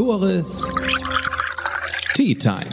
Salvatoris 0.00 0.66
Tea 2.14 2.34
Time. 2.34 2.70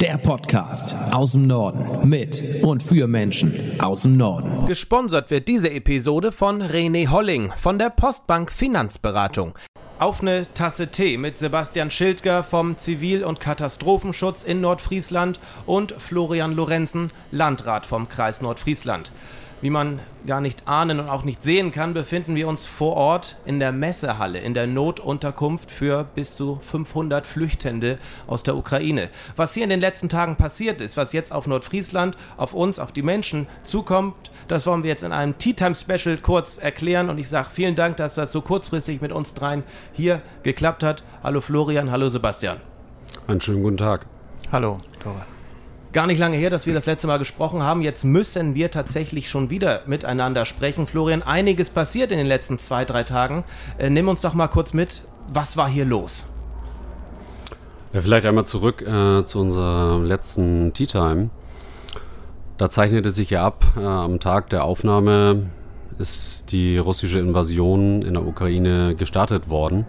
Der 0.00 0.16
Podcast 0.18 0.94
aus 1.10 1.32
dem 1.32 1.48
Norden 1.48 2.08
mit 2.08 2.62
und 2.62 2.80
für 2.80 3.08
Menschen 3.08 3.80
aus 3.80 4.02
dem 4.02 4.16
Norden. 4.16 4.66
Gesponsert 4.66 5.32
wird 5.32 5.48
diese 5.48 5.68
Episode 5.68 6.30
von 6.30 6.62
René 6.62 7.08
Holling 7.08 7.50
von 7.56 7.80
der 7.80 7.90
Postbank 7.90 8.52
Finanzberatung. 8.52 9.54
Auf 9.98 10.20
eine 10.20 10.46
Tasse 10.54 10.88
Tee 10.88 11.16
mit 11.16 11.38
Sebastian 11.38 11.90
Schildger 11.90 12.44
vom 12.44 12.76
Zivil- 12.76 13.24
und 13.24 13.40
Katastrophenschutz 13.40 14.44
in 14.44 14.60
Nordfriesland 14.60 15.40
und 15.66 15.90
Florian 15.90 16.54
Lorenzen, 16.54 17.10
Landrat 17.32 17.84
vom 17.84 18.08
Kreis 18.08 18.40
Nordfriesland. 18.40 19.10
Wie 19.62 19.70
man 19.70 20.00
gar 20.26 20.42
nicht 20.42 20.68
ahnen 20.68 21.00
und 21.00 21.08
auch 21.08 21.24
nicht 21.24 21.42
sehen 21.42 21.70
kann, 21.70 21.94
befinden 21.94 22.34
wir 22.34 22.46
uns 22.46 22.66
vor 22.66 22.94
Ort 22.94 23.36
in 23.46 23.58
der 23.58 23.72
Messehalle, 23.72 24.38
in 24.38 24.52
der 24.52 24.66
Notunterkunft 24.66 25.70
für 25.70 26.04
bis 26.14 26.36
zu 26.36 26.60
500 26.62 27.24
Flüchtende 27.24 27.98
aus 28.26 28.42
der 28.42 28.54
Ukraine. 28.56 29.08
Was 29.34 29.54
hier 29.54 29.64
in 29.64 29.70
den 29.70 29.80
letzten 29.80 30.10
Tagen 30.10 30.36
passiert 30.36 30.82
ist, 30.82 30.98
was 30.98 31.14
jetzt 31.14 31.32
auf 31.32 31.46
Nordfriesland, 31.46 32.18
auf 32.36 32.52
uns, 32.52 32.78
auf 32.78 32.92
die 32.92 33.02
Menschen 33.02 33.46
zukommt, 33.62 34.14
das 34.46 34.66
wollen 34.66 34.82
wir 34.82 34.90
jetzt 34.90 35.02
in 35.02 35.12
einem 35.12 35.38
Tea 35.38 35.54
Time 35.54 35.74
Special 35.74 36.18
kurz 36.18 36.58
erklären. 36.58 37.08
Und 37.08 37.16
ich 37.16 37.30
sage 37.30 37.48
vielen 37.50 37.76
Dank, 37.76 37.96
dass 37.96 38.14
das 38.14 38.32
so 38.32 38.42
kurzfristig 38.42 39.00
mit 39.00 39.10
uns 39.10 39.32
dreien 39.32 39.62
hier 39.94 40.20
geklappt 40.42 40.82
hat. 40.82 41.02
Hallo 41.22 41.40
Florian, 41.40 41.90
hallo 41.90 42.10
Sebastian. 42.10 42.58
Einen 43.26 43.40
schönen 43.40 43.62
guten 43.62 43.78
Tag. 43.78 44.04
Hallo, 44.52 44.78
Tore 45.02 45.35
gar 45.96 46.06
nicht 46.06 46.18
lange 46.18 46.36
her, 46.36 46.50
dass 46.50 46.66
wir 46.66 46.74
das 46.74 46.84
letzte 46.84 47.06
Mal 47.06 47.18
gesprochen 47.18 47.62
haben. 47.62 47.80
Jetzt 47.80 48.04
müssen 48.04 48.54
wir 48.54 48.70
tatsächlich 48.70 49.30
schon 49.30 49.48
wieder 49.48 49.80
miteinander 49.86 50.44
sprechen. 50.44 50.86
Florian, 50.86 51.22
einiges 51.22 51.70
passiert 51.70 52.12
in 52.12 52.18
den 52.18 52.26
letzten 52.26 52.58
zwei, 52.58 52.84
drei 52.84 53.02
Tagen. 53.02 53.44
Äh, 53.78 53.88
nimm 53.88 54.06
uns 54.06 54.20
doch 54.20 54.34
mal 54.34 54.48
kurz 54.48 54.74
mit. 54.74 55.04
Was 55.32 55.56
war 55.56 55.70
hier 55.70 55.86
los? 55.86 56.26
Ja, 57.94 58.02
vielleicht 58.02 58.26
einmal 58.26 58.44
zurück 58.44 58.82
äh, 58.82 59.24
zu 59.24 59.40
unserer 59.40 59.98
letzten 60.00 60.74
Tea 60.74 60.84
Time. 60.84 61.30
Da 62.58 62.68
zeichnete 62.68 63.08
sich 63.08 63.30
ja 63.30 63.46
ab, 63.46 63.64
äh, 63.78 63.80
am 63.80 64.20
Tag 64.20 64.50
der 64.50 64.64
Aufnahme 64.64 65.46
ist 65.98 66.52
die 66.52 66.76
russische 66.76 67.20
Invasion 67.20 68.02
in 68.02 68.12
der 68.12 68.26
Ukraine 68.26 68.96
gestartet 68.96 69.48
worden. 69.48 69.86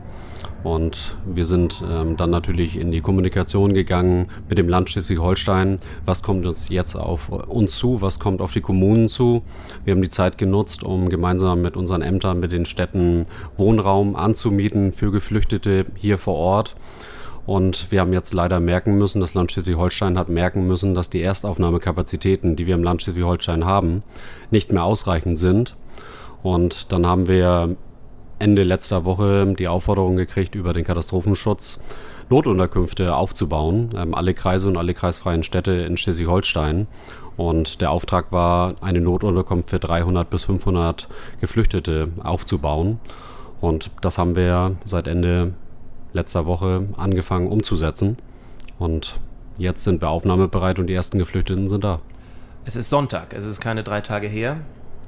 Und 0.64 1.16
wir 1.26 1.46
sind 1.46 1.84
ähm, 1.88 2.18
dann 2.18 2.30
natürlich 2.30 2.78
in 2.78 2.92
die 2.92 3.02
Kommunikation 3.02 3.74
gegangen 3.74 4.28
mit 4.50 4.58
dem 4.58 4.68
Land 4.68 4.90
Schleswig-Holstein. 4.90 5.78
Was 6.06 6.24
kommt 6.24 6.46
uns 6.46 6.70
jetzt 6.70 6.96
auf 6.96 7.30
uns 7.30 7.76
zu? 7.78 8.02
Was 8.02 8.20
kommt 8.20 8.42
auf 8.42 8.52
die 8.52 8.62
Kommunen 8.62 9.08
zu? 9.08 9.44
Wir 9.86 9.94
haben 9.94 10.02
die 10.02 10.10
Zeit 10.10 10.38
genutzt, 10.38 10.84
um 10.84 11.10
gemeinsam 11.10 11.62
mit 11.62 11.78
unseren 11.78 12.02
Ämtern, 12.02 12.40
mit 12.40 12.52
den 12.52 12.66
Städten 12.66 13.28
Wohnraum 13.56 14.16
anzumieten 14.16 14.94
für 14.94 15.12
Geflüchtete 15.12 15.86
hier 15.96 16.18
vor 16.18 16.36
Ort. 16.36 16.76
Und 17.46 17.92
wir 17.92 18.02
haben 18.02 18.12
jetzt 18.12 18.34
leider 18.34 18.60
merken 18.60 18.98
müssen, 18.98 19.22
das 19.22 19.34
Land 19.34 19.54
Schleswig-Holstein 19.54 20.18
hat 20.18 20.28
merken 20.28 20.68
müssen, 20.68 20.96
dass 20.96 21.10
die 21.10 21.22
Erstaufnahmekapazitäten, 21.22 22.58
die 22.58 22.68
wir 22.68 22.76
im 22.76 22.84
Land 22.84 23.04
Schleswig-Holstein 23.04 23.64
haben, 23.64 24.04
nicht 24.52 24.74
mehr 24.74 24.84
ausreichend 24.84 25.40
sind. 25.40 25.78
Und 26.44 26.92
dann 26.92 27.06
haben 27.06 27.30
wir 27.30 27.78
Ende 28.40 28.64
letzter 28.64 29.06
Woche 29.06 29.54
die 29.58 29.68
Aufforderung 29.68 30.16
gekriegt, 30.16 30.56
über 30.56 30.74
den 30.74 30.84
Katastrophenschutz 30.84 31.80
Notunterkünfte 32.30 33.16
aufzubauen. 33.16 33.90
Ähm, 33.96 34.14
alle 34.14 34.34
Kreise 34.34 34.68
und 34.68 34.78
alle 34.78 34.94
kreisfreien 34.94 35.44
Städte 35.44 35.72
in 35.72 35.98
Schleswig-Holstein. 35.98 36.88
Und 37.38 37.82
der 37.82 37.92
Auftrag 37.92 38.32
war, 38.32 38.76
eine 38.82 39.00
Notunterkunft 39.00 39.70
für 39.70 39.80
300 39.80 40.30
bis 40.30 40.44
500 40.44 41.08
Geflüchtete 41.40 42.10
aufzubauen. 42.24 43.00
Und 43.62 43.92
das 44.02 44.18
haben 44.18 44.36
wir 44.36 44.76
seit 44.86 45.08
Ende 45.08 45.54
letzter 46.14 46.46
Woche 46.46 46.88
angefangen 46.98 47.48
umzusetzen. 47.48 48.18
Und 48.80 49.20
jetzt 49.58 49.84
sind 49.84 50.02
wir 50.02 50.10
aufnahmebereit 50.10 50.80
und 50.80 50.88
die 50.88 50.94
ersten 50.94 51.20
Geflüchteten 51.20 51.68
sind 51.68 51.84
da. 51.84 52.00
Es 52.66 52.76
ist 52.76 52.90
Sonntag, 52.90 53.34
es 53.34 53.46
ist 53.46 53.62
keine 53.62 53.84
drei 53.84 54.02
Tage 54.02 54.28
her 54.28 54.58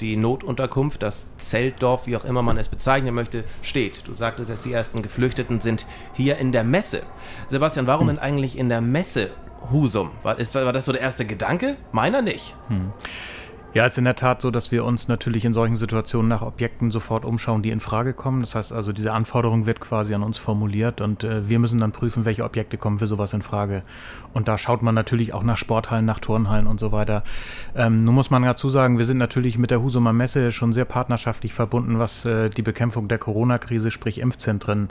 die 0.02 0.16
Notunterkunft, 0.16 1.02
das 1.02 1.28
Zeltdorf, 1.38 2.08
wie 2.08 2.16
auch 2.16 2.26
immer 2.26 2.42
man 2.42 2.58
es 2.58 2.70
bezeichnen 2.70 3.14
möchte, 3.14 3.44
steht. 3.62 4.08
Du 4.08 4.14
sagtest 4.14 4.50
jetzt, 4.50 4.66
die 4.66 4.74
ersten 4.74 5.02
Geflüchteten 5.02 5.62
sind 5.62 5.86
hier 6.14 6.38
in 6.38 6.52
der 6.52 6.64
Messe. 6.64 7.04
Sebastian, 7.48 7.88
warum 7.88 8.08
denn 8.08 8.20
eigentlich 8.20 8.58
in 8.58 8.70
der 8.70 8.82
Messe 8.82 9.30
Husum? 9.72 10.12
War, 10.24 10.40
ist, 10.40 10.56
war 10.56 10.74
das 10.74 10.86
so 10.86 10.92
der 10.92 11.02
erste 11.02 11.26
Gedanke? 11.26 11.76
Meiner 11.92 12.22
nicht. 12.22 12.56
Hm. 12.68 12.92
Ja, 13.72 13.86
es 13.86 13.92
ist 13.92 13.98
in 14.00 14.06
der 14.06 14.16
Tat 14.16 14.42
so, 14.42 14.50
dass 14.50 14.72
wir 14.72 14.84
uns 14.84 15.08
natürlich 15.08 15.46
in 15.46 15.54
solchen 15.54 15.76
Situationen 15.76 16.28
nach 16.28 16.42
Objekten 16.42 16.90
sofort 16.90 17.24
umschauen, 17.24 17.62
die 17.62 17.70
in 17.70 17.82
Frage 17.82 18.14
kommen. 18.14 18.42
Das 18.42 18.56
heißt 18.56 18.74
also, 18.74 18.92
diese 18.94 19.14
Anforderung 19.14 19.68
wird 19.68 19.80
quasi 19.80 20.16
an 20.16 20.24
uns 20.24 20.40
formuliert 20.40 21.02
und 21.02 21.24
äh, 21.24 21.48
wir 21.48 21.60
müssen 21.60 21.80
dann 21.80 21.92
prüfen, 21.92 22.26
welche 22.26 22.46
Objekte 22.46 22.80
kommen 22.80 22.98
für 22.98 23.06
sowas 23.06 23.32
in 23.34 23.44
Frage. 23.44 23.84
Und 24.34 24.48
da 24.48 24.58
schaut 24.58 24.82
man 24.82 24.96
natürlich 24.96 25.36
auch 25.36 25.44
nach 25.44 25.58
Sporthallen, 25.58 26.04
nach 26.04 26.18
Turnhallen 26.18 26.66
und 26.66 26.80
so 26.80 26.92
weiter. 26.92 27.24
Ähm, 27.76 28.04
nun 28.04 28.16
muss 28.16 28.32
man 28.32 28.42
dazu 28.42 28.72
sagen, 28.72 28.98
wir 28.98 29.06
sind 29.06 29.20
natürlich 29.20 29.60
mit 29.60 29.70
der 29.70 29.84
Husumer 29.84 30.14
Messe 30.14 30.52
schon 30.52 30.74
sehr 30.74 30.86
partnerschaftlich 30.86 31.54
verbunden, 31.54 32.00
was 32.00 32.26
äh, 32.26 32.50
die 32.50 32.64
Bekämpfung 32.64 33.08
der 33.08 33.20
Corona-Krise, 33.20 33.92
sprich 33.92 34.18
Impfzentren, 34.18 34.90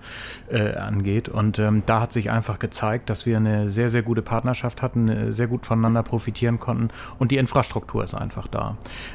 äh, 0.50 0.76
angeht. 0.76 1.28
Und 1.28 1.58
ähm, 1.58 1.82
da 1.86 2.02
hat 2.02 2.12
sich 2.12 2.30
einfach 2.30 2.60
gezeigt, 2.60 3.10
dass 3.10 3.26
wir 3.26 3.38
eine 3.38 3.72
sehr, 3.72 3.90
sehr 3.90 4.02
gute 4.02 4.22
Partnerschaft 4.22 4.82
hatten, 4.82 5.08
äh, 5.08 5.32
sehr 5.32 5.48
gut 5.48 5.66
voneinander 5.66 6.04
profitieren 6.04 6.60
konnten 6.60 6.90
und 7.18 7.32
die 7.32 7.38
Infrastruktur 7.38 8.04
ist 8.04 8.14
einfach 8.14 8.46
da. 8.46 8.67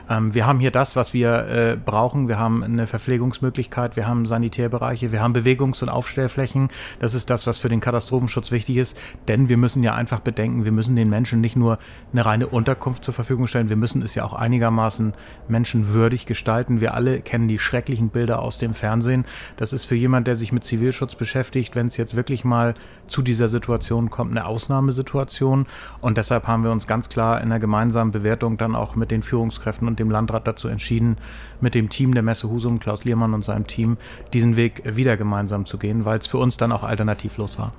Ähm, 0.09 0.33
wir 0.33 0.45
haben 0.45 0.59
hier 0.59 0.71
das, 0.71 0.95
was 0.95 1.13
wir 1.13 1.47
äh, 1.47 1.77
brauchen. 1.77 2.27
Wir 2.27 2.39
haben 2.39 2.63
eine 2.63 2.87
Verpflegungsmöglichkeit, 2.87 3.95
wir 3.95 4.07
haben 4.07 4.25
Sanitärbereiche, 4.25 5.11
wir 5.11 5.21
haben 5.21 5.33
Bewegungs- 5.33 5.81
und 5.81 5.89
Aufstellflächen. 5.89 6.69
Das 6.99 7.13
ist 7.13 7.29
das, 7.29 7.47
was 7.47 7.59
für 7.59 7.69
den 7.69 7.81
Katastrophenschutz 7.81 8.51
wichtig 8.51 8.77
ist. 8.77 8.97
Denn 9.27 9.49
wir 9.49 9.57
müssen 9.57 9.83
ja 9.83 9.93
einfach 9.93 10.19
bedenken, 10.19 10.65
wir 10.65 10.71
müssen 10.71 10.95
den 10.95 11.09
Menschen 11.09 11.41
nicht 11.41 11.55
nur 11.55 11.79
eine 12.11 12.25
reine 12.25 12.47
Unterkunft 12.47 13.03
zur 13.03 13.13
Verfügung 13.13 13.47
stellen, 13.47 13.69
wir 13.69 13.75
müssen 13.75 14.01
es 14.01 14.15
ja 14.15 14.23
auch 14.23 14.33
einigermaßen 14.33 15.13
menschenwürdig 15.47 16.25
gestalten. 16.25 16.81
Wir 16.81 16.93
alle 16.93 17.21
kennen 17.21 17.47
die 17.47 17.59
schrecklichen 17.59 18.09
Bilder 18.09 18.41
aus 18.41 18.57
dem 18.57 18.73
Fernsehen. 18.73 19.25
Das 19.57 19.73
ist 19.73 19.85
für 19.85 19.95
jemand, 19.95 20.27
der 20.27 20.35
sich 20.35 20.51
mit 20.51 20.63
Zivilschutz 20.63 21.15
beschäftigt, 21.15 21.75
wenn 21.75 21.87
es 21.87 21.97
jetzt 21.97 22.15
wirklich 22.15 22.43
mal 22.43 22.73
zu 23.07 23.21
dieser 23.21 23.47
Situation 23.47 24.09
kommt, 24.09 24.31
eine 24.31 24.45
Ausnahmesituation. 24.45 25.65
Und 26.01 26.17
deshalb 26.17 26.47
haben 26.47 26.63
wir 26.63 26.71
uns 26.71 26.87
ganz 26.87 27.09
klar 27.09 27.41
in 27.41 27.49
der 27.49 27.59
gemeinsamen 27.59 28.11
Bewertung 28.11 28.57
dann 28.57 28.75
auch 28.75 28.95
mit 28.95 29.11
den 29.11 29.23
Führungskräften 29.23 29.42
Führungskräften 29.43 29.87
und 29.87 29.99
dem 29.99 30.09
Landrat 30.09 30.47
dazu 30.47 30.67
entschieden, 30.67 31.17
mit 31.59 31.75
dem 31.75 31.89
Team 31.89 32.13
der 32.13 32.23
Messe 32.23 32.49
Husum, 32.49 32.79
Klaus 32.79 33.03
Liermann 33.03 33.33
und 33.33 33.43
seinem 33.43 33.67
Team, 33.67 33.97
diesen 34.33 34.55
Weg 34.55 34.83
wieder 34.85 35.17
gemeinsam 35.17 35.65
zu 35.65 35.77
gehen, 35.77 36.05
weil 36.05 36.19
es 36.19 36.27
für 36.27 36.37
uns 36.37 36.55
dann 36.57 36.71
auch 36.71 36.83
alternativlos 36.83 37.59
war. 37.59 37.73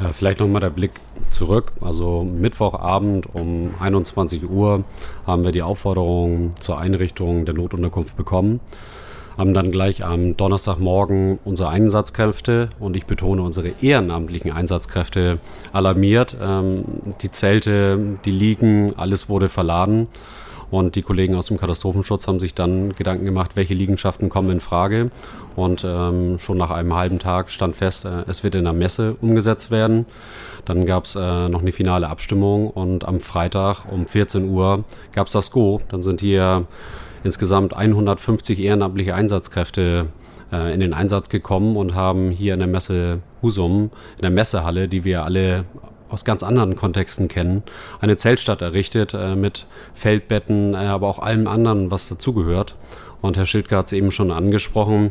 Ja, 0.00 0.12
vielleicht 0.12 0.38
nochmal 0.38 0.60
der 0.60 0.70
Blick 0.70 0.92
zurück. 1.30 1.72
Also 1.80 2.22
Mittwochabend 2.22 3.34
um 3.34 3.72
21 3.80 4.48
Uhr 4.48 4.84
haben 5.26 5.44
wir 5.44 5.50
die 5.50 5.62
Aufforderung 5.62 6.52
zur 6.60 6.78
Einrichtung 6.78 7.44
der 7.44 7.54
Notunterkunft 7.54 8.16
bekommen 8.16 8.60
haben 9.38 9.54
dann 9.54 9.70
gleich 9.70 10.04
am 10.04 10.36
Donnerstagmorgen 10.36 11.38
unsere 11.44 11.68
Einsatzkräfte 11.68 12.70
und 12.80 12.96
ich 12.96 13.06
betone 13.06 13.40
unsere 13.40 13.70
ehrenamtlichen 13.80 14.50
Einsatzkräfte 14.50 15.38
alarmiert. 15.72 16.36
Ähm, 16.42 16.84
die 17.22 17.30
Zelte, 17.30 18.18
die 18.24 18.32
liegen, 18.32 18.94
alles 18.96 19.28
wurde 19.28 19.48
verladen. 19.48 20.08
Und 20.70 20.96
die 20.96 21.02
Kollegen 21.02 21.34
aus 21.34 21.46
dem 21.46 21.58
Katastrophenschutz 21.58 22.26
haben 22.28 22.40
sich 22.40 22.54
dann 22.54 22.94
Gedanken 22.94 23.24
gemacht, 23.24 23.52
welche 23.54 23.74
Liegenschaften 23.74 24.28
kommen 24.28 24.50
in 24.50 24.60
Frage. 24.60 25.10
Und 25.56 25.84
ähm, 25.84 26.38
schon 26.38 26.58
nach 26.58 26.70
einem 26.70 26.94
halben 26.94 27.18
Tag 27.18 27.50
stand 27.50 27.76
fest, 27.76 28.04
äh, 28.04 28.24
es 28.26 28.44
wird 28.44 28.54
in 28.54 28.64
der 28.64 28.72
Messe 28.72 29.16
umgesetzt 29.20 29.70
werden. 29.70 30.06
Dann 30.64 30.84
gab 30.84 31.04
es 31.04 31.16
äh, 31.16 31.48
noch 31.48 31.62
eine 31.62 31.72
finale 31.72 32.08
Abstimmung 32.08 32.70
und 32.70 33.06
am 33.06 33.20
Freitag 33.20 33.90
um 33.90 34.06
14 34.06 34.48
Uhr 34.48 34.84
gab 35.12 35.28
es 35.28 35.32
das 35.32 35.50
Go. 35.50 35.80
Dann 35.88 36.02
sind 36.02 36.20
hier 36.20 36.66
insgesamt 37.24 37.74
150 37.74 38.60
ehrenamtliche 38.60 39.14
Einsatzkräfte 39.14 40.06
äh, 40.52 40.74
in 40.74 40.80
den 40.80 40.94
Einsatz 40.94 41.28
gekommen 41.28 41.76
und 41.76 41.94
haben 41.94 42.30
hier 42.30 42.54
in 42.54 42.60
der 42.60 42.68
Messe 42.68 43.20
Husum, 43.42 43.90
in 44.16 44.22
der 44.22 44.30
Messehalle, 44.30 44.88
die 44.88 45.04
wir 45.04 45.24
alle 45.24 45.64
aus 46.08 46.24
ganz 46.24 46.42
anderen 46.42 46.76
Kontexten 46.76 47.28
kennen, 47.28 47.62
eine 48.00 48.16
Zeltstadt 48.16 48.62
errichtet 48.62 49.14
äh, 49.14 49.36
mit 49.36 49.66
Feldbetten, 49.94 50.74
äh, 50.74 50.78
aber 50.78 51.08
auch 51.08 51.18
allem 51.18 51.46
anderen, 51.46 51.90
was 51.90 52.08
dazugehört. 52.08 52.76
Und 53.20 53.36
Herr 53.36 53.46
Schildke 53.46 53.76
hat 53.76 53.86
es 53.86 53.92
eben 53.92 54.10
schon 54.10 54.30
angesprochen. 54.30 55.10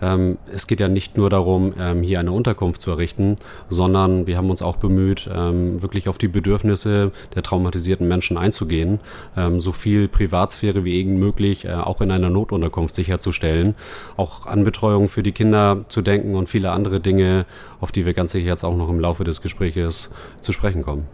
Ähm, 0.00 0.38
es 0.52 0.66
geht 0.66 0.78
ja 0.78 0.88
nicht 0.88 1.16
nur 1.16 1.28
darum, 1.28 1.74
ähm, 1.78 2.02
hier 2.02 2.20
eine 2.20 2.30
Unterkunft 2.30 2.80
zu 2.80 2.90
errichten, 2.90 3.36
sondern 3.68 4.26
wir 4.26 4.36
haben 4.36 4.48
uns 4.48 4.62
auch 4.62 4.76
bemüht, 4.76 5.28
ähm, 5.32 5.82
wirklich 5.82 6.08
auf 6.08 6.18
die 6.18 6.28
Bedürfnisse 6.28 7.10
der 7.34 7.42
traumatisierten 7.42 8.06
Menschen 8.06 8.38
einzugehen, 8.38 9.00
ähm, 9.36 9.58
so 9.58 9.72
viel 9.72 10.06
Privatsphäre 10.06 10.84
wie 10.84 11.00
irgend 11.00 11.18
möglich 11.18 11.64
äh, 11.64 11.72
auch 11.72 12.00
in 12.00 12.12
einer 12.12 12.30
Notunterkunft 12.30 12.94
sicherzustellen, 12.94 13.74
auch 14.16 14.46
an 14.46 14.62
Betreuung 14.62 15.08
für 15.08 15.24
die 15.24 15.32
Kinder 15.32 15.84
zu 15.88 16.00
denken 16.00 16.36
und 16.36 16.48
viele 16.48 16.70
andere 16.70 17.00
Dinge, 17.00 17.44
auf 17.80 17.90
die 17.90 18.06
wir 18.06 18.14
ganz 18.14 18.32
sicher 18.32 18.46
jetzt 18.46 18.64
auch 18.64 18.76
noch 18.76 18.88
im 18.88 19.00
Laufe 19.00 19.24
des 19.24 19.42
Gespräches 19.42 20.10
zu 20.40 20.52
sprechen 20.52 20.82
kommen. 20.82 21.08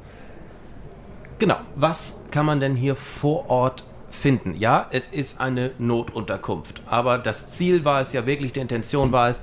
Genau. 1.38 1.56
Was 1.74 2.20
kann 2.30 2.46
man 2.46 2.60
denn 2.60 2.76
hier 2.76 2.94
vor 2.94 3.50
Ort 3.50 3.84
finden. 4.14 4.54
Ja, 4.54 4.88
es 4.90 5.08
ist 5.08 5.40
eine 5.40 5.72
Notunterkunft, 5.78 6.82
aber 6.86 7.18
das 7.18 7.48
Ziel 7.48 7.84
war 7.84 8.00
es 8.00 8.12
ja 8.12 8.26
wirklich, 8.26 8.52
die 8.52 8.60
Intention 8.60 9.12
war 9.12 9.28
es, 9.28 9.40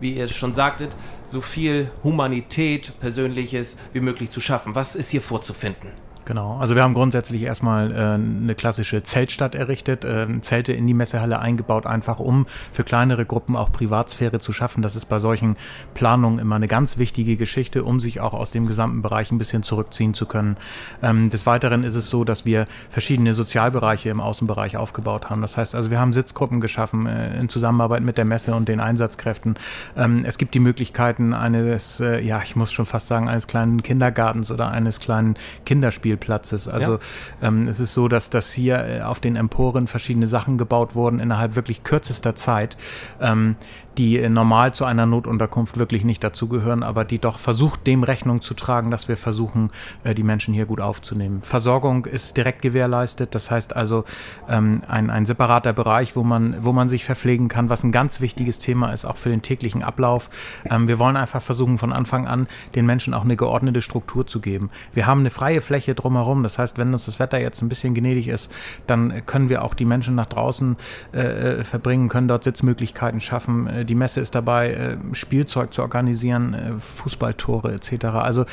wie 0.00 0.14
ihr 0.14 0.28
schon 0.28 0.54
sagtet, 0.54 0.96
so 1.24 1.40
viel 1.40 1.90
Humanität, 2.02 2.98
Persönliches 3.00 3.76
wie 3.92 4.00
möglich 4.00 4.30
zu 4.30 4.40
schaffen. 4.40 4.74
Was 4.74 4.96
ist 4.96 5.10
hier 5.10 5.22
vorzufinden? 5.22 5.92
Genau, 6.26 6.56
also 6.56 6.74
wir 6.74 6.82
haben 6.82 6.94
grundsätzlich 6.94 7.42
erstmal 7.42 7.92
äh, 7.92 7.96
eine 8.14 8.54
klassische 8.54 9.02
Zeltstadt 9.02 9.54
errichtet, 9.54 10.06
äh, 10.06 10.26
Zelte 10.40 10.72
in 10.72 10.86
die 10.86 10.94
Messehalle 10.94 11.38
eingebaut, 11.38 11.84
einfach 11.84 12.18
um 12.18 12.46
für 12.72 12.82
kleinere 12.82 13.26
Gruppen 13.26 13.56
auch 13.56 13.70
Privatsphäre 13.70 14.38
zu 14.40 14.54
schaffen. 14.54 14.80
Das 14.80 14.96
ist 14.96 15.04
bei 15.04 15.18
solchen 15.18 15.56
Planungen 15.92 16.38
immer 16.38 16.56
eine 16.56 16.66
ganz 16.66 16.96
wichtige 16.96 17.36
Geschichte, 17.36 17.84
um 17.84 18.00
sich 18.00 18.20
auch 18.20 18.32
aus 18.32 18.50
dem 18.50 18.66
gesamten 18.66 19.02
Bereich 19.02 19.32
ein 19.32 19.38
bisschen 19.38 19.62
zurückziehen 19.62 20.14
zu 20.14 20.24
können. 20.24 20.56
Ähm, 21.02 21.28
des 21.28 21.44
Weiteren 21.44 21.84
ist 21.84 21.94
es 21.94 22.08
so, 22.08 22.24
dass 22.24 22.46
wir 22.46 22.66
verschiedene 22.88 23.34
Sozialbereiche 23.34 24.08
im 24.08 24.20
Außenbereich 24.20 24.78
aufgebaut 24.78 25.28
haben. 25.28 25.42
Das 25.42 25.58
heißt 25.58 25.74
also, 25.74 25.90
wir 25.90 26.00
haben 26.00 26.14
Sitzgruppen 26.14 26.62
geschaffen 26.62 27.06
äh, 27.06 27.38
in 27.38 27.50
Zusammenarbeit 27.50 28.02
mit 28.02 28.16
der 28.16 28.24
Messe 28.24 28.54
und 28.54 28.68
den 28.68 28.80
Einsatzkräften. 28.80 29.56
Ähm, 29.94 30.24
es 30.24 30.38
gibt 30.38 30.54
die 30.54 30.60
Möglichkeiten 30.60 31.34
eines, 31.34 32.00
äh, 32.00 32.22
ja, 32.22 32.40
ich 32.42 32.56
muss 32.56 32.72
schon 32.72 32.86
fast 32.86 33.08
sagen, 33.08 33.28
eines 33.28 33.46
kleinen 33.46 33.82
Kindergartens 33.82 34.50
oder 34.50 34.70
eines 34.70 35.00
kleinen 35.00 35.34
Kinderspiels 35.66 36.13
Spielplatzes. 36.14 36.68
Also 36.68 36.92
ja. 36.92 37.48
ähm, 37.48 37.68
es 37.68 37.80
ist 37.80 37.92
so, 37.92 38.08
dass 38.08 38.30
das 38.30 38.52
hier 38.52 38.84
äh, 38.84 39.00
auf 39.02 39.20
den 39.20 39.36
Emporen 39.36 39.86
verschiedene 39.86 40.26
Sachen 40.26 40.58
gebaut 40.58 40.94
wurden 40.94 41.18
innerhalb 41.18 41.56
wirklich 41.56 41.82
kürzester 41.84 42.34
Zeit. 42.34 42.76
Ähm, 43.20 43.56
die 43.98 44.18
äh, 44.18 44.28
normal 44.28 44.74
zu 44.74 44.84
einer 44.84 45.06
Notunterkunft 45.06 45.78
wirklich 45.78 46.04
nicht 46.04 46.22
dazugehören, 46.24 46.82
aber 46.82 47.04
die 47.04 47.18
doch 47.18 47.38
versucht, 47.38 47.86
dem 47.86 48.02
Rechnung 48.02 48.42
zu 48.42 48.54
tragen, 48.54 48.90
dass 48.90 49.08
wir 49.08 49.16
versuchen, 49.16 49.70
äh, 50.02 50.14
die 50.14 50.22
Menschen 50.22 50.54
hier 50.54 50.66
gut 50.66 50.80
aufzunehmen. 50.80 51.42
Versorgung 51.42 52.06
ist 52.06 52.36
direkt 52.36 52.62
gewährleistet, 52.62 53.34
das 53.34 53.50
heißt 53.50 53.76
also 53.76 54.04
ähm, 54.48 54.82
ein, 54.88 55.10
ein 55.10 55.26
separater 55.26 55.72
Bereich, 55.72 56.16
wo 56.16 56.22
man, 56.22 56.64
wo 56.64 56.72
man 56.72 56.88
sich 56.88 57.04
verpflegen 57.04 57.48
kann, 57.48 57.68
was 57.68 57.84
ein 57.84 57.92
ganz 57.92 58.20
wichtiges 58.20 58.58
Thema 58.58 58.92
ist, 58.92 59.04
auch 59.04 59.16
für 59.16 59.30
den 59.30 59.42
täglichen 59.42 59.82
Ablauf. 59.82 60.30
Ähm, 60.68 60.88
wir 60.88 60.98
wollen 60.98 61.16
einfach 61.16 61.42
versuchen, 61.42 61.78
von 61.78 61.92
Anfang 61.92 62.26
an 62.26 62.48
den 62.74 62.86
Menschen 62.86 63.14
auch 63.14 63.24
eine 63.24 63.36
geordnete 63.36 63.82
Struktur 63.82 64.26
zu 64.26 64.40
geben. 64.40 64.70
Wir 64.92 65.06
haben 65.06 65.20
eine 65.20 65.30
freie 65.30 65.60
Fläche 65.60 65.94
drumherum, 65.94 66.42
das 66.42 66.58
heißt, 66.58 66.78
wenn 66.78 66.92
uns 66.92 67.06
das 67.06 67.18
Wetter 67.18 67.38
jetzt 67.38 67.62
ein 67.62 67.68
bisschen 67.68 67.94
gnädig 67.94 68.28
ist, 68.28 68.50
dann 68.86 69.24
können 69.26 69.48
wir 69.48 69.64
auch 69.64 69.74
die 69.74 69.84
Menschen 69.84 70.14
nach 70.14 70.26
draußen 70.26 70.76
äh, 71.12 71.18
äh 71.60 71.64
verbringen, 71.64 72.08
können 72.08 72.28
dort 72.28 72.44
Sitzmöglichkeiten 72.44 73.20
schaffen, 73.20 73.68
äh, 73.84 73.86
die 73.86 73.94
Messe 73.94 74.20
ist 74.20 74.34
dabei, 74.34 74.72
äh, 74.72 74.96
Spielzeug 75.12 75.72
zu 75.72 75.82
organisieren, 75.82 76.54
äh, 76.54 76.72
Fußballtore 76.78 77.72
etc. 77.72 78.06
Also 78.06 78.44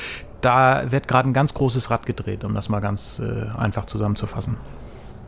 da 0.41 0.91
wird 0.91 1.07
gerade 1.07 1.29
ein 1.29 1.33
ganz 1.33 1.53
großes 1.53 1.89
Rad 1.91 2.05
gedreht, 2.05 2.43
um 2.43 2.55
das 2.55 2.67
mal 2.67 2.79
ganz 2.79 3.21
einfach 3.55 3.85
zusammenzufassen. 3.85 4.57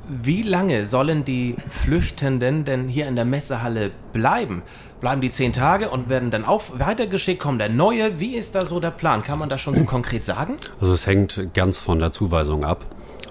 Wie 0.09 0.41
lange 0.41 0.85
sollen 0.85 1.23
die 1.23 1.55
Flüchtenden 1.69 2.65
denn 2.65 2.87
hier 2.87 3.07
in 3.07 3.15
der 3.15 3.23
Messehalle 3.23 3.91
bleiben? 4.11 4.63
Bleiben 4.99 5.21
die 5.21 5.29
zehn 5.29 5.53
Tage 5.53 5.89
und 5.89 6.09
werden 6.09 6.31
dann 6.31 6.45
auch 6.45 6.63
weitergeschickt? 6.73 7.39
Kommen 7.39 7.59
der 7.59 7.69
neue? 7.69 8.19
Wie 8.19 8.35
ist 8.35 8.55
da 8.55 8.65
so 8.65 8.79
der 8.79 8.89
Plan? 8.89 9.21
Kann 9.21 9.37
man 9.37 9.49
das 9.49 9.61
schon 9.61 9.75
so 9.75 9.83
konkret 9.85 10.23
sagen? 10.23 10.57
Also 10.81 10.93
es 10.93 11.05
hängt 11.05 11.53
ganz 11.53 11.77
von 11.77 11.99
der 11.99 12.11
Zuweisung 12.11 12.65
ab. 12.65 12.83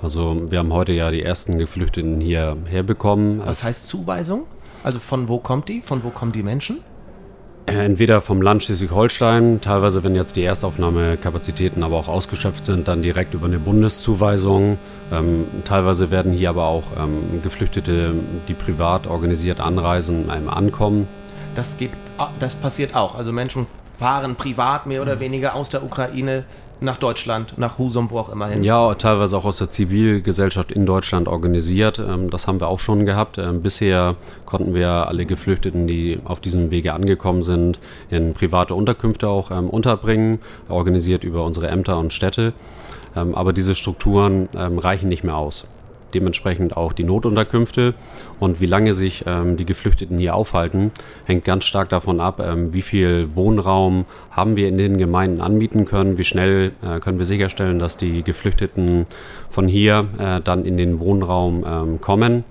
Also 0.02 0.50
wir 0.50 0.60
haben 0.60 0.72
heute 0.72 0.92
ja 0.92 1.10
die 1.10 1.22
ersten 1.22 1.58
Geflüchteten 1.58 2.20
hier 2.20 2.56
herbekommen. 2.66 3.42
Was 3.44 3.64
heißt 3.64 3.86
Zuweisung? 3.86 4.46
Also 4.84 4.98
von 4.98 5.28
wo 5.28 5.38
kommt 5.38 5.68
die? 5.68 5.82
Von 5.82 6.02
wo 6.04 6.10
kommen 6.10 6.32
die 6.32 6.42
Menschen? 6.42 6.80
Äh, 7.66 7.84
entweder 7.84 8.20
vom 8.20 8.42
Land 8.42 8.64
Schleswig-Holstein, 8.64 9.60
teilweise, 9.60 10.02
wenn 10.02 10.16
jetzt 10.16 10.34
die 10.34 10.42
Erstaufnahmekapazitäten 10.42 11.84
aber 11.84 11.96
auch 11.96 12.08
ausgeschöpft 12.08 12.66
sind, 12.66 12.88
dann 12.88 13.02
direkt 13.02 13.34
über 13.34 13.46
eine 13.46 13.60
Bundeszuweisung. 13.60 14.78
Ähm, 15.12 15.46
teilweise 15.64 16.10
werden 16.10 16.32
hier 16.32 16.50
aber 16.50 16.66
auch 16.66 16.84
ähm, 16.98 17.40
Geflüchtete, 17.42 18.14
die 18.48 18.54
privat 18.54 19.06
organisiert 19.06 19.60
anreisen, 19.60 20.28
einem 20.28 20.48
ankommen. 20.48 21.06
Das, 21.54 21.76
geht, 21.76 21.90
ah, 22.18 22.30
das 22.40 22.56
passiert 22.56 22.96
auch. 22.96 23.14
Also 23.14 23.32
Menschen 23.32 23.66
fahren 23.96 24.34
privat 24.34 24.86
mehr 24.86 25.00
oder 25.00 25.20
weniger 25.20 25.54
aus 25.54 25.68
der 25.68 25.84
Ukraine 25.84 26.44
nach 26.82 26.96
Deutschland, 26.96 27.54
nach 27.56 27.78
Husum, 27.78 28.10
wo 28.10 28.18
auch 28.18 28.28
immer 28.28 28.48
hin. 28.48 28.62
Ja, 28.62 28.94
teilweise 28.94 29.36
auch 29.36 29.44
aus 29.44 29.58
der 29.58 29.70
Zivilgesellschaft 29.70 30.72
in 30.72 30.86
Deutschland 30.86 31.28
organisiert. 31.28 31.98
Ähm, 31.98 32.30
das 32.30 32.46
haben 32.46 32.60
wir 32.60 32.68
auch 32.68 32.78
schon 32.78 33.06
gehabt. 33.06 33.38
Ähm, 33.38 33.62
bisher 33.62 34.16
konnten 34.46 34.74
wir 34.74 34.88
alle 34.88 35.26
Geflüchteten, 35.26 35.86
die 35.86 36.20
auf 36.24 36.40
diesem 36.40 36.70
Wege 36.70 36.92
angekommen 36.92 37.42
sind, 37.42 37.78
in 38.10 38.34
private 38.34 38.74
Unterkünfte 38.74 39.28
auch 39.28 39.50
ähm, 39.50 39.68
unterbringen, 39.70 40.40
organisiert 40.68 41.24
über 41.24 41.44
unsere 41.44 41.68
Ämter 41.68 41.98
und 41.98 42.12
Städte. 42.12 42.52
Aber 43.14 43.52
diese 43.52 43.74
Strukturen 43.74 44.48
reichen 44.54 45.10
nicht 45.10 45.22
mehr 45.22 45.36
aus 45.36 45.66
dementsprechend 46.14 46.76
auch 46.76 46.92
die 46.92 47.04
Notunterkünfte. 47.04 47.94
Und 48.38 48.60
wie 48.60 48.66
lange 48.66 48.94
sich 48.94 49.24
ähm, 49.26 49.56
die 49.56 49.66
Geflüchteten 49.66 50.18
hier 50.18 50.34
aufhalten, 50.34 50.92
hängt 51.24 51.44
ganz 51.44 51.64
stark 51.64 51.88
davon 51.88 52.20
ab, 52.20 52.40
ähm, 52.44 52.72
wie 52.72 52.82
viel 52.82 53.34
Wohnraum 53.34 54.04
haben 54.30 54.56
wir 54.56 54.68
in 54.68 54.78
den 54.78 54.98
Gemeinden 54.98 55.40
anbieten 55.40 55.84
können, 55.84 56.18
wie 56.18 56.24
schnell 56.24 56.72
äh, 56.82 57.00
können 57.00 57.18
wir 57.18 57.26
sicherstellen, 57.26 57.78
dass 57.78 57.96
die 57.96 58.22
Geflüchteten 58.22 59.06
von 59.48 59.68
hier 59.68 60.06
äh, 60.18 60.40
dann 60.40 60.64
in 60.64 60.76
den 60.76 61.00
Wohnraum 61.00 61.64
ähm, 61.66 62.00
kommen. 62.00 62.44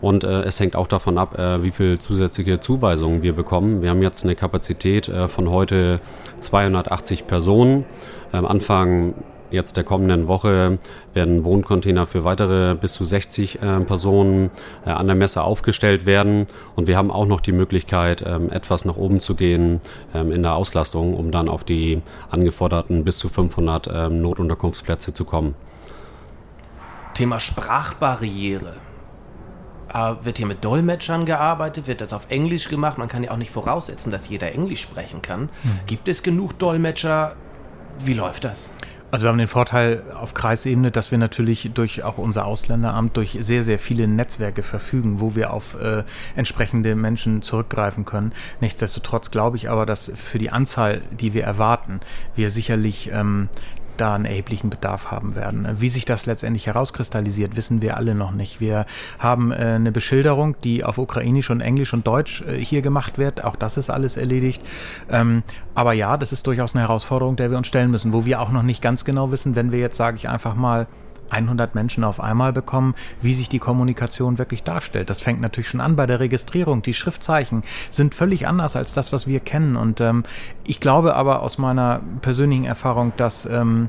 Und 0.00 0.24
äh, 0.24 0.42
es 0.42 0.60
hängt 0.60 0.76
auch 0.76 0.86
davon 0.86 1.18
ab, 1.18 1.38
äh, 1.38 1.62
wie 1.62 1.70
viel 1.70 1.98
zusätzliche 1.98 2.60
Zuweisungen 2.60 3.22
wir 3.22 3.32
bekommen. 3.32 3.82
Wir 3.82 3.90
haben 3.90 4.02
jetzt 4.02 4.24
eine 4.24 4.34
Kapazität 4.34 5.08
äh, 5.08 5.26
von 5.26 5.50
heute 5.50 6.00
280 6.40 7.26
Personen. 7.26 7.84
Anfang 8.32 9.14
jetzt 9.50 9.76
der 9.76 9.84
kommenden 9.84 10.28
Woche 10.28 10.78
werden 11.14 11.44
Wohncontainer 11.44 12.06
für 12.06 12.24
weitere 12.24 12.74
bis 12.74 12.94
zu 12.94 13.04
60 13.04 13.62
äh, 13.62 13.80
Personen 13.80 14.50
äh, 14.84 14.90
an 14.90 15.06
der 15.06 15.16
Messe 15.16 15.42
aufgestellt 15.42 16.06
werden. 16.06 16.46
Und 16.74 16.88
wir 16.88 16.96
haben 16.96 17.10
auch 17.10 17.26
noch 17.26 17.40
die 17.40 17.52
Möglichkeit, 17.52 18.22
ähm, 18.26 18.50
etwas 18.50 18.84
nach 18.84 18.96
oben 18.96 19.20
zu 19.20 19.34
gehen 19.34 19.80
ähm, 20.14 20.32
in 20.32 20.42
der 20.42 20.54
Auslastung, 20.54 21.14
um 21.14 21.30
dann 21.30 21.48
auf 21.48 21.64
die 21.64 22.02
angeforderten 22.30 23.04
bis 23.04 23.18
zu 23.18 23.28
500 23.28 23.88
ähm, 23.92 24.22
Notunterkunftsplätze 24.22 25.12
zu 25.12 25.24
kommen. 25.24 25.54
Thema 27.14 27.40
Sprachbarriere. 27.40 28.74
Äh, 29.92 30.14
wird 30.22 30.38
hier 30.38 30.46
mit 30.46 30.64
Dolmetschern 30.64 31.24
gearbeitet? 31.24 31.86
Wird 31.86 32.00
das 32.00 32.12
auf 32.12 32.26
Englisch 32.28 32.68
gemacht? 32.68 32.98
Man 32.98 33.08
kann 33.08 33.22
ja 33.22 33.30
auch 33.30 33.36
nicht 33.36 33.50
voraussetzen, 33.50 34.10
dass 34.10 34.28
jeder 34.28 34.52
Englisch 34.52 34.82
sprechen 34.82 35.22
kann. 35.22 35.42
Mhm. 35.42 35.80
Gibt 35.86 36.08
es 36.08 36.22
genug 36.22 36.58
Dolmetscher? 36.58 37.36
Wie 38.04 38.12
läuft 38.12 38.44
das? 38.44 38.70
Also 39.10 39.24
wir 39.24 39.30
haben 39.30 39.38
den 39.38 39.46
Vorteil 39.46 40.02
auf 40.14 40.34
Kreisebene, 40.34 40.90
dass 40.90 41.10
wir 41.10 41.18
natürlich 41.18 41.70
durch 41.72 42.02
auch 42.02 42.18
unser 42.18 42.44
Ausländeramt 42.44 43.16
durch 43.16 43.38
sehr, 43.40 43.62
sehr 43.62 43.78
viele 43.78 44.08
Netzwerke 44.08 44.64
verfügen, 44.64 45.20
wo 45.20 45.36
wir 45.36 45.52
auf 45.52 45.80
äh, 45.80 46.02
entsprechende 46.34 46.96
Menschen 46.96 47.40
zurückgreifen 47.40 48.04
können. 48.04 48.32
Nichtsdestotrotz 48.60 49.30
glaube 49.30 49.56
ich 49.56 49.70
aber, 49.70 49.86
dass 49.86 50.10
für 50.14 50.38
die 50.38 50.50
Anzahl, 50.50 51.02
die 51.12 51.34
wir 51.34 51.44
erwarten, 51.44 52.00
wir 52.34 52.50
sicherlich 52.50 53.10
ähm, 53.12 53.48
da 53.96 54.14
einen 54.14 54.24
erheblichen 54.24 54.70
Bedarf 54.70 55.10
haben 55.10 55.36
werden. 55.36 55.66
Wie 55.78 55.88
sich 55.88 56.04
das 56.04 56.26
letztendlich 56.26 56.66
herauskristallisiert, 56.66 57.56
wissen 57.56 57.82
wir 57.82 57.96
alle 57.96 58.14
noch 58.14 58.32
nicht. 58.32 58.60
Wir 58.60 58.86
haben 59.18 59.52
äh, 59.52 59.56
eine 59.56 59.92
Beschilderung, 59.92 60.56
die 60.62 60.84
auf 60.84 60.98
Ukrainisch 60.98 61.50
und 61.50 61.60
Englisch 61.60 61.92
und 61.92 62.06
Deutsch 62.06 62.42
äh, 62.42 62.56
hier 62.56 62.82
gemacht 62.82 63.18
wird. 63.18 63.44
Auch 63.44 63.56
das 63.56 63.76
ist 63.76 63.90
alles 63.90 64.16
erledigt. 64.16 64.62
Ähm, 65.10 65.42
aber 65.74 65.92
ja, 65.92 66.16
das 66.16 66.32
ist 66.32 66.46
durchaus 66.46 66.74
eine 66.74 66.82
Herausforderung, 66.82 67.36
der 67.36 67.50
wir 67.50 67.58
uns 67.58 67.66
stellen 67.66 67.90
müssen, 67.90 68.12
wo 68.12 68.24
wir 68.24 68.40
auch 68.40 68.50
noch 68.50 68.62
nicht 68.62 68.82
ganz 68.82 69.04
genau 69.04 69.30
wissen, 69.30 69.56
wenn 69.56 69.72
wir 69.72 69.78
jetzt, 69.78 69.96
sage 69.96 70.16
ich 70.16 70.28
einfach 70.28 70.54
mal, 70.54 70.86
100 71.30 71.74
Menschen 71.74 72.04
auf 72.04 72.20
einmal 72.20 72.52
bekommen, 72.52 72.94
wie 73.20 73.34
sich 73.34 73.48
die 73.48 73.58
Kommunikation 73.58 74.38
wirklich 74.38 74.62
darstellt. 74.62 75.10
Das 75.10 75.20
fängt 75.20 75.40
natürlich 75.40 75.68
schon 75.68 75.80
an 75.80 75.96
bei 75.96 76.06
der 76.06 76.20
Registrierung. 76.20 76.82
Die 76.82 76.94
Schriftzeichen 76.94 77.62
sind 77.90 78.14
völlig 78.14 78.46
anders 78.46 78.76
als 78.76 78.94
das, 78.94 79.12
was 79.12 79.26
wir 79.26 79.40
kennen. 79.40 79.76
Und 79.76 80.00
ähm, 80.00 80.24
ich 80.64 80.80
glaube 80.80 81.14
aber 81.16 81.42
aus 81.42 81.58
meiner 81.58 82.00
persönlichen 82.22 82.64
Erfahrung, 82.64 83.12
dass 83.16 83.46
ähm, 83.46 83.88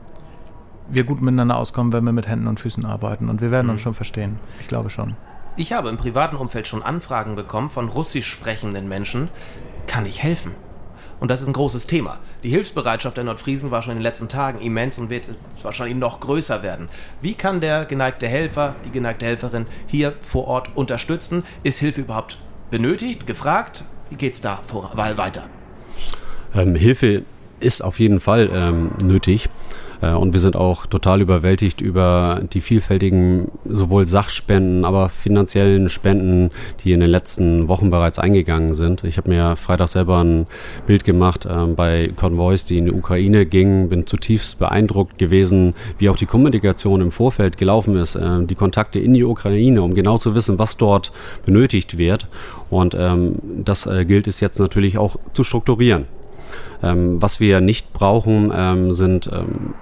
wir 0.90 1.04
gut 1.04 1.22
miteinander 1.22 1.58
auskommen, 1.58 1.94
wenn 1.94 2.04
wir 2.04 2.14
mit 2.14 2.28
Händen 2.28 2.48
und 2.48 2.60
Füßen 2.60 2.86
arbeiten. 2.86 3.30
Und 3.30 3.42
wir 3.42 3.52
werden 3.52 3.68
mhm. 3.68 3.74
uns 3.74 3.82
schon 3.82 3.94
verstehen. 3.94 4.38
Ich 4.62 4.68
glaube 4.68 4.90
schon. 4.90 5.16
Ich 5.56 5.74
habe 5.74 5.90
im 5.90 5.98
privaten 5.98 6.36
Umfeld 6.36 6.68
schon 6.68 6.84
Anfragen 6.84 7.36
bekommen 7.36 7.70
von 7.70 7.90
russisch 7.90 8.28
sprechenden 8.28 8.88
Menschen. 8.88 9.30
Kann 9.88 10.06
ich 10.06 10.22
helfen? 10.22 10.54
Und 11.20 11.32
das 11.32 11.42
ist 11.42 11.48
ein 11.48 11.54
großes 11.54 11.88
Thema. 11.88 12.20
Die 12.44 12.50
Hilfsbereitschaft 12.50 13.18
der 13.18 13.24
Nordfriesen 13.24 13.72
war 13.72 13.82
schon 13.82 13.94
in 13.94 13.98
den 13.98 14.04
letzten 14.04 14.28
Tagen 14.28 14.60
immens 14.60 15.00
und 15.00 15.10
wird 15.10 15.26
wahrscheinlich 15.64 15.96
noch 15.98 16.20
größer 16.20 16.62
werden. 16.62 16.90
Wie 17.22 17.34
kann 17.34 17.60
der 17.60 17.86
geneigte 17.86 18.28
Helfer, 18.28 18.76
die 18.86 18.92
geneigte 18.92 19.26
Helferin 19.26 19.66
hier 19.88 20.14
vor 20.22 20.48
Ort 20.48 20.70
unterstützen? 20.76 21.44
Ist 21.64 21.80
Hilfe 21.80 22.02
überhaupt 22.02 22.38
benötigt, 22.70 23.26
gefragt? 23.26 23.84
Wie 24.10 24.16
geht 24.16 24.36
es 24.36 24.42
da 24.42 24.62
vor, 24.68 24.92
weiter? 24.96 25.46
Ähm, 26.56 26.76
Hilfe 26.76 27.24
ist 27.60 27.82
auf 27.82 28.00
jeden 28.00 28.20
Fall 28.20 28.50
ähm, 28.54 28.92
nötig. 29.04 29.50
Äh, 30.02 30.12
und 30.12 30.34
wir 30.34 30.40
sind 30.40 30.56
auch 30.56 30.86
total 30.86 31.22
überwältigt 31.22 31.82
über 31.82 32.42
die 32.54 32.62
vielfältigen 32.62 33.52
sowohl 33.68 34.06
Sachspenden, 34.06 34.86
aber 34.86 35.10
finanziellen 35.10 35.90
Spenden, 35.90 36.52
die 36.84 36.94
in 36.94 37.00
den 37.00 37.10
letzten 37.10 37.68
Wochen 37.68 37.90
bereits 37.90 38.20
eingegangen 38.20 38.74
sind. 38.74 39.04
Ich 39.04 39.18
habe 39.18 39.30
mir 39.30 39.56
Freitag 39.56 39.90
selber 39.90 40.24
ein 40.24 40.48
Bild 40.86 41.04
gemacht 41.04 41.46
äh, 41.46 41.66
bei 41.68 42.12
Konvois, 42.16 42.66
die 42.68 42.78
in 42.78 42.86
die 42.86 42.92
Ukraine 42.92 43.46
gingen, 43.46 43.90
bin 43.90 44.08
zutiefst 44.08 44.60
beeindruckt 44.60 45.18
gewesen, 45.18 45.74
wie 45.98 46.10
auch 46.10 46.18
die 46.18 46.26
Kommunikation 46.26 47.02
im 47.02 47.12
Vorfeld 47.12 47.58
gelaufen 47.58 47.96
ist, 47.96 48.16
äh, 48.16 48.44
die 48.44 48.56
Kontakte 48.56 49.00
in 49.00 49.14
die 49.14 49.24
Ukraine, 49.24 49.82
um 49.82 49.94
genau 49.94 50.18
zu 50.18 50.36
wissen, 50.36 50.60
was 50.60 50.78
dort 50.78 51.12
benötigt 51.46 51.98
wird. 51.98 52.28
Und 52.70 52.96
ähm, 52.98 53.36
das 53.64 53.86
äh, 53.86 54.06
gilt 54.06 54.28
es 54.28 54.40
jetzt 54.40 54.60
natürlich 54.60 54.98
auch 54.98 55.18
zu 55.34 55.44
strukturieren. 55.44 56.06
Ähm, 56.84 57.22
was 57.22 57.40
wir 57.40 57.62
nicht 57.62 57.94
brauchen, 57.94 58.52
ähm, 58.56 58.94
sind 58.94 59.30
ähm, 59.34 59.74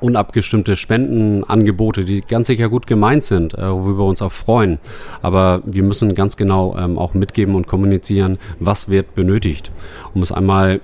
unabgestimmte 0.00 0.76
Spendenangebote, 0.76 2.04
die 2.04 2.22
ganz 2.22 2.46
sicher 2.46 2.68
gut 2.68 2.86
gemeint 2.86 3.22
sind, 3.22 3.54
äh, 3.54 3.70
worüber 3.70 4.04
wir 4.04 4.08
uns 4.08 4.22
auch 4.22 4.32
freuen. 4.32 4.78
Aber 5.22 5.62
wir 5.64 5.82
müssen 5.82 6.14
ganz 6.14 6.36
genau 6.36 6.76
ähm, 6.78 6.98
auch 6.98 7.14
mitgeben 7.14 7.54
und 7.54 7.66
kommunizieren, 7.66 8.38
was 8.58 8.88
wird 8.88 9.14
benötigt. 9.14 9.70
Um 10.14 10.22
es 10.22 10.32
einmal 10.32 10.80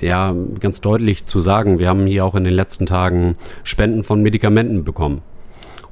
ja, 0.00 0.34
ganz 0.60 0.80
deutlich 0.80 1.24
zu 1.24 1.40
sagen, 1.40 1.78
wir 1.78 1.88
haben 1.88 2.06
hier 2.06 2.24
auch 2.24 2.34
in 2.34 2.44
den 2.44 2.52
letzten 2.52 2.86
Tagen 2.86 3.36
Spenden 3.64 4.04
von 4.04 4.22
Medikamenten 4.22 4.84
bekommen. 4.84 5.22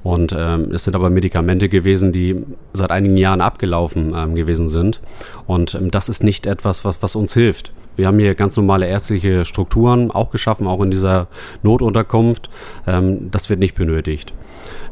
Und 0.04 0.34
ähm, 0.38 0.70
es 0.70 0.84
sind 0.84 0.94
aber 0.94 1.10
Medikamente 1.10 1.68
gewesen, 1.68 2.12
die 2.12 2.44
seit 2.74 2.90
einigen 2.90 3.16
Jahren 3.16 3.40
abgelaufen 3.40 4.14
ähm, 4.14 4.34
gewesen 4.36 4.68
sind. 4.68 5.00
Und 5.46 5.74
ähm, 5.74 5.90
das 5.90 6.08
ist 6.08 6.22
nicht 6.22 6.46
etwas, 6.46 6.84
was, 6.84 7.02
was 7.02 7.16
uns 7.16 7.34
hilft. 7.34 7.72
Wir 7.96 8.08
haben 8.08 8.18
hier 8.18 8.34
ganz 8.34 8.56
normale 8.56 8.86
ärztliche 8.86 9.44
Strukturen 9.44 10.10
auch 10.10 10.30
geschaffen, 10.30 10.66
auch 10.66 10.82
in 10.82 10.90
dieser 10.90 11.28
Notunterkunft. 11.62 12.50
Ähm, 12.86 13.30
das 13.30 13.50
wird 13.50 13.60
nicht 13.60 13.74
benötigt. 13.74 14.32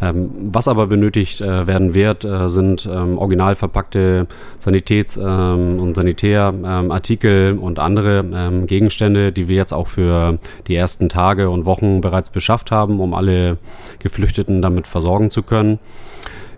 Ähm, 0.00 0.31
was 0.52 0.69
aber 0.69 0.87
benötigt 0.87 1.40
äh, 1.40 1.66
werden 1.66 1.95
wird, 1.95 2.25
äh, 2.25 2.49
sind 2.49 2.88
ähm, 2.90 3.19
original 3.19 3.54
verpackte 3.54 4.26
Sanitäts- 4.59 5.19
und 5.19 5.95
Sanitärartikel 5.95 7.59
und 7.59 7.78
andere 7.78 8.62
Gegenstände, 8.66 9.33
die 9.33 9.49
wir 9.49 9.57
jetzt 9.57 9.73
auch 9.73 9.88
für 9.88 10.38
die 10.66 10.76
ersten 10.76 11.09
Tage 11.09 11.50
und 11.50 11.64
Wochen 11.64 12.00
bereits 12.00 12.31
beschafft 12.31 12.71
haben, 12.71 13.00
um 13.00 13.14
alle 13.14 13.59
Geflüchteten 13.99 14.62
damit 14.62 14.87
versorgen 14.87 15.01
zu 15.30 15.42
können. 15.42 15.78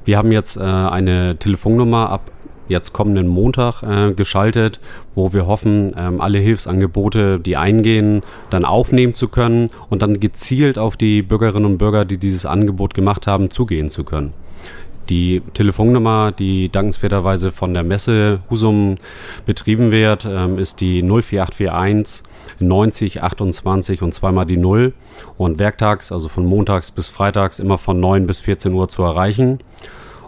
Wir 0.04 0.18
haben 0.18 0.32
jetzt 0.32 0.56
äh, 0.56 0.60
eine 0.60 1.36
Telefonnummer 1.38 2.10
ab 2.10 2.30
jetzt 2.68 2.92
kommenden 2.92 3.26
Montag 3.26 3.82
äh, 3.82 4.12
geschaltet, 4.12 4.80
wo 5.14 5.32
wir 5.32 5.46
hoffen, 5.46 5.94
ähm, 5.96 6.20
alle 6.20 6.38
Hilfsangebote, 6.38 7.38
die 7.38 7.56
eingehen, 7.56 8.22
dann 8.50 8.64
aufnehmen 8.64 9.14
zu 9.14 9.28
können 9.28 9.68
und 9.90 10.02
dann 10.02 10.20
gezielt 10.20 10.78
auf 10.78 10.96
die 10.96 11.22
Bürgerinnen 11.22 11.66
und 11.66 11.78
Bürger, 11.78 12.04
die 12.04 12.16
dieses 12.16 12.46
Angebot 12.46 12.94
gemacht 12.94 13.26
haben, 13.26 13.50
zugehen 13.50 13.88
zu 13.88 14.04
können. 14.04 14.32
Die 15.08 15.42
Telefonnummer, 15.52 16.32
die 16.32 16.70
dankenswerterweise 16.70 17.52
von 17.52 17.74
der 17.74 17.82
Messe 17.82 18.40
Husum 18.50 18.96
betrieben 19.44 19.90
wird, 19.90 20.24
ähm, 20.24 20.58
ist 20.58 20.80
die 20.80 21.02
04841 21.02 22.24
90 22.60 23.22
28 23.22 24.02
und 24.02 24.14
zweimal 24.14 24.46
die 24.46 24.56
0 24.56 24.94
und 25.36 25.58
werktags, 25.58 26.12
also 26.12 26.28
von 26.28 26.46
montags 26.46 26.90
bis 26.90 27.08
freitags 27.08 27.58
immer 27.58 27.76
von 27.78 28.00
9 28.00 28.26
bis 28.26 28.40
14 28.40 28.72
Uhr 28.72 28.88
zu 28.88 29.02
erreichen. 29.02 29.58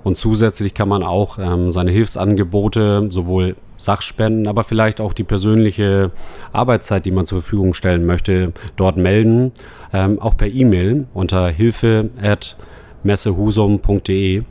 Und 0.03 0.17
zusätzlich 0.17 0.75
kann 0.75 0.89
man 0.89 1.03
auch 1.03 1.39
ähm, 1.39 1.71
seine 1.71 1.91
Hilfsangebote, 1.91 3.09
sowohl 3.11 3.57
Sachspenden, 3.77 4.47
aber 4.47 4.63
vielleicht 4.63 5.01
auch 5.01 5.13
die 5.13 5.25
persönliche 5.25 6.13
Arbeitszeit, 6.53 7.05
die 7.05 7.11
man 7.11 7.27
zur 7.27 7.43
Verfügung 7.43 7.75
stellen 7.75 8.07
möchte, 8.07 8.53
dort 8.77 8.97
melden. 8.97 9.51
Ähm, 9.93 10.21
auch 10.21 10.37
per 10.37 10.47
E-Mail 10.47 11.09
unter 11.13 11.49
hilfe.messehusum.de. 11.49 14.45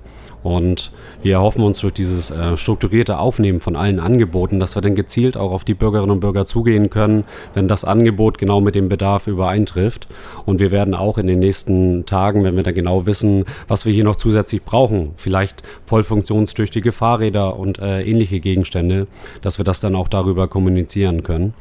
Und 0.46 0.92
wir 1.24 1.34
erhoffen 1.34 1.64
uns 1.64 1.80
durch 1.80 1.94
dieses 1.94 2.30
äh, 2.30 2.56
strukturierte 2.56 3.18
Aufnehmen 3.18 3.62
von 3.62 3.76
allen 3.76 4.00
Angeboten, 4.00 4.60
dass 4.60 4.76
wir 4.76 4.82
dann 4.84 4.94
gezielt 4.94 5.38
auch 5.38 5.52
auf 5.52 5.64
die 5.64 5.74
Bürgerinnen 5.74 6.12
und 6.12 6.20
Bürger 6.20 6.46
zugehen 6.46 6.92
können, 6.92 7.24
wenn 7.56 7.68
das 7.68 7.84
Angebot 7.84 8.38
genau 8.38 8.62
mit 8.62 8.76
dem 8.76 8.88
Bedarf 8.88 9.26
übereintrifft. 9.26 10.06
Und 10.46 10.60
wir 10.60 10.70
werden 10.70 10.94
auch 10.94 11.18
in 11.18 11.26
den 11.26 11.40
nächsten 11.40 12.06
Tagen, 12.06 12.44
wenn 12.44 12.56
wir 12.56 12.62
dann 12.62 12.76
genau 12.76 13.08
wissen, 13.08 13.46
was 13.68 13.88
wir 13.88 13.94
hier 13.94 14.04
noch 14.04 14.18
zusätzlich 14.18 14.62
brauchen, 14.62 15.14
vielleicht 15.16 15.64
voll 15.88 16.04
funktionstüchtige 16.04 16.92
Fahrräder 16.92 17.58
und 17.58 17.80
äh, 17.80 18.04
ähnliche 18.04 18.40
Gegenstände, 18.40 19.08
dass 19.42 19.58
wir 19.58 19.66
das 19.66 19.80
dann 19.80 19.96
auch 19.96 20.10
darüber 20.10 20.48
kommunizieren 20.48 21.24
können. 21.24 21.56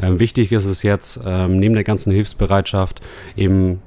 Ähm, 0.00 0.18
wichtig 0.18 0.50
ist 0.52 0.64
es 0.64 0.82
jetzt, 0.82 1.20
ähm, 1.26 1.58
neben 1.58 1.74
der 1.74 1.84
ganzen 1.84 2.10
Hilfsbereitschaft 2.10 3.02
eben 3.36 3.82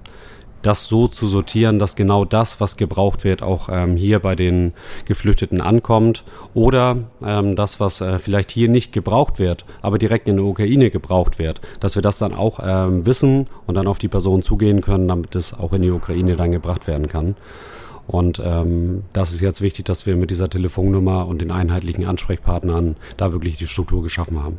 das 0.64 0.86
so 0.86 1.08
zu 1.08 1.28
sortieren, 1.28 1.78
dass 1.78 1.96
genau 1.96 2.26
das, 2.26 2.60
was 2.60 2.78
gebraucht 2.78 3.24
wird, 3.24 3.44
auch 3.44 3.70
ähm, 3.72 3.96
hier 3.96 4.20
bei 4.20 4.36
den 4.36 4.74
Geflüchteten 5.06 5.62
ankommt 5.62 6.24
oder 6.54 6.98
ähm, 7.24 7.56
das, 7.56 7.80
was 7.80 8.02
äh, 8.02 8.18
vielleicht 8.18 8.50
hier 8.50 8.70
nicht 8.70 8.92
gebraucht 8.92 9.38
wird, 9.38 9.66
aber 9.82 10.00
direkt 10.00 10.28
in 10.28 10.38
der 10.38 10.46
Ukraine 10.46 10.90
gebraucht 10.90 11.38
wird, 11.38 11.62
dass 11.80 11.96
wir 11.96 12.02
das 12.02 12.18
dann 12.18 12.34
auch 12.34 12.60
ähm, 12.64 13.06
wissen 13.06 13.48
und 13.68 13.76
dann 13.76 13.88
auf 13.88 14.00
die 14.00 14.08
Person 14.08 14.42
zugehen 14.42 14.82
können, 14.82 15.08
damit 15.08 15.36
es 15.36 15.54
auch 15.54 15.74
in 15.74 15.82
die 15.84 15.92
Ukraine 15.92 16.36
dann 16.36 16.52
gebracht 16.52 16.88
werden 16.88 17.08
kann. 17.08 17.36
Und 18.08 18.42
ähm, 18.44 19.04
das 19.14 19.34
ist 19.34 19.42
jetzt 19.42 19.62
wichtig, 19.62 19.86
dass 19.86 20.06
wir 20.06 20.16
mit 20.16 20.30
dieser 20.30 20.50
Telefonnummer 20.50 21.26
und 21.28 21.40
den 21.40 21.52
einheitlichen 21.52 22.06
Ansprechpartnern 22.06 22.98
da 23.16 23.32
wirklich 23.32 23.58
die 23.58 23.68
Struktur 23.68 24.04
geschaffen 24.04 24.44
haben. 24.44 24.58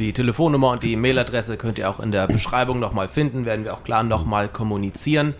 Die 0.00 0.14
Telefonnummer 0.14 0.70
und 0.70 0.82
die 0.82 0.96
Mailadresse 0.96 1.58
könnt 1.58 1.78
ihr 1.78 1.90
auch 1.90 2.00
in 2.00 2.10
der 2.10 2.26
Beschreibung 2.26 2.80
nochmal 2.80 3.10
finden, 3.10 3.44
werden 3.44 3.66
wir 3.66 3.74
auch 3.74 3.84
klar 3.84 4.02
nochmal 4.02 4.48
kommunizieren. 4.48 5.34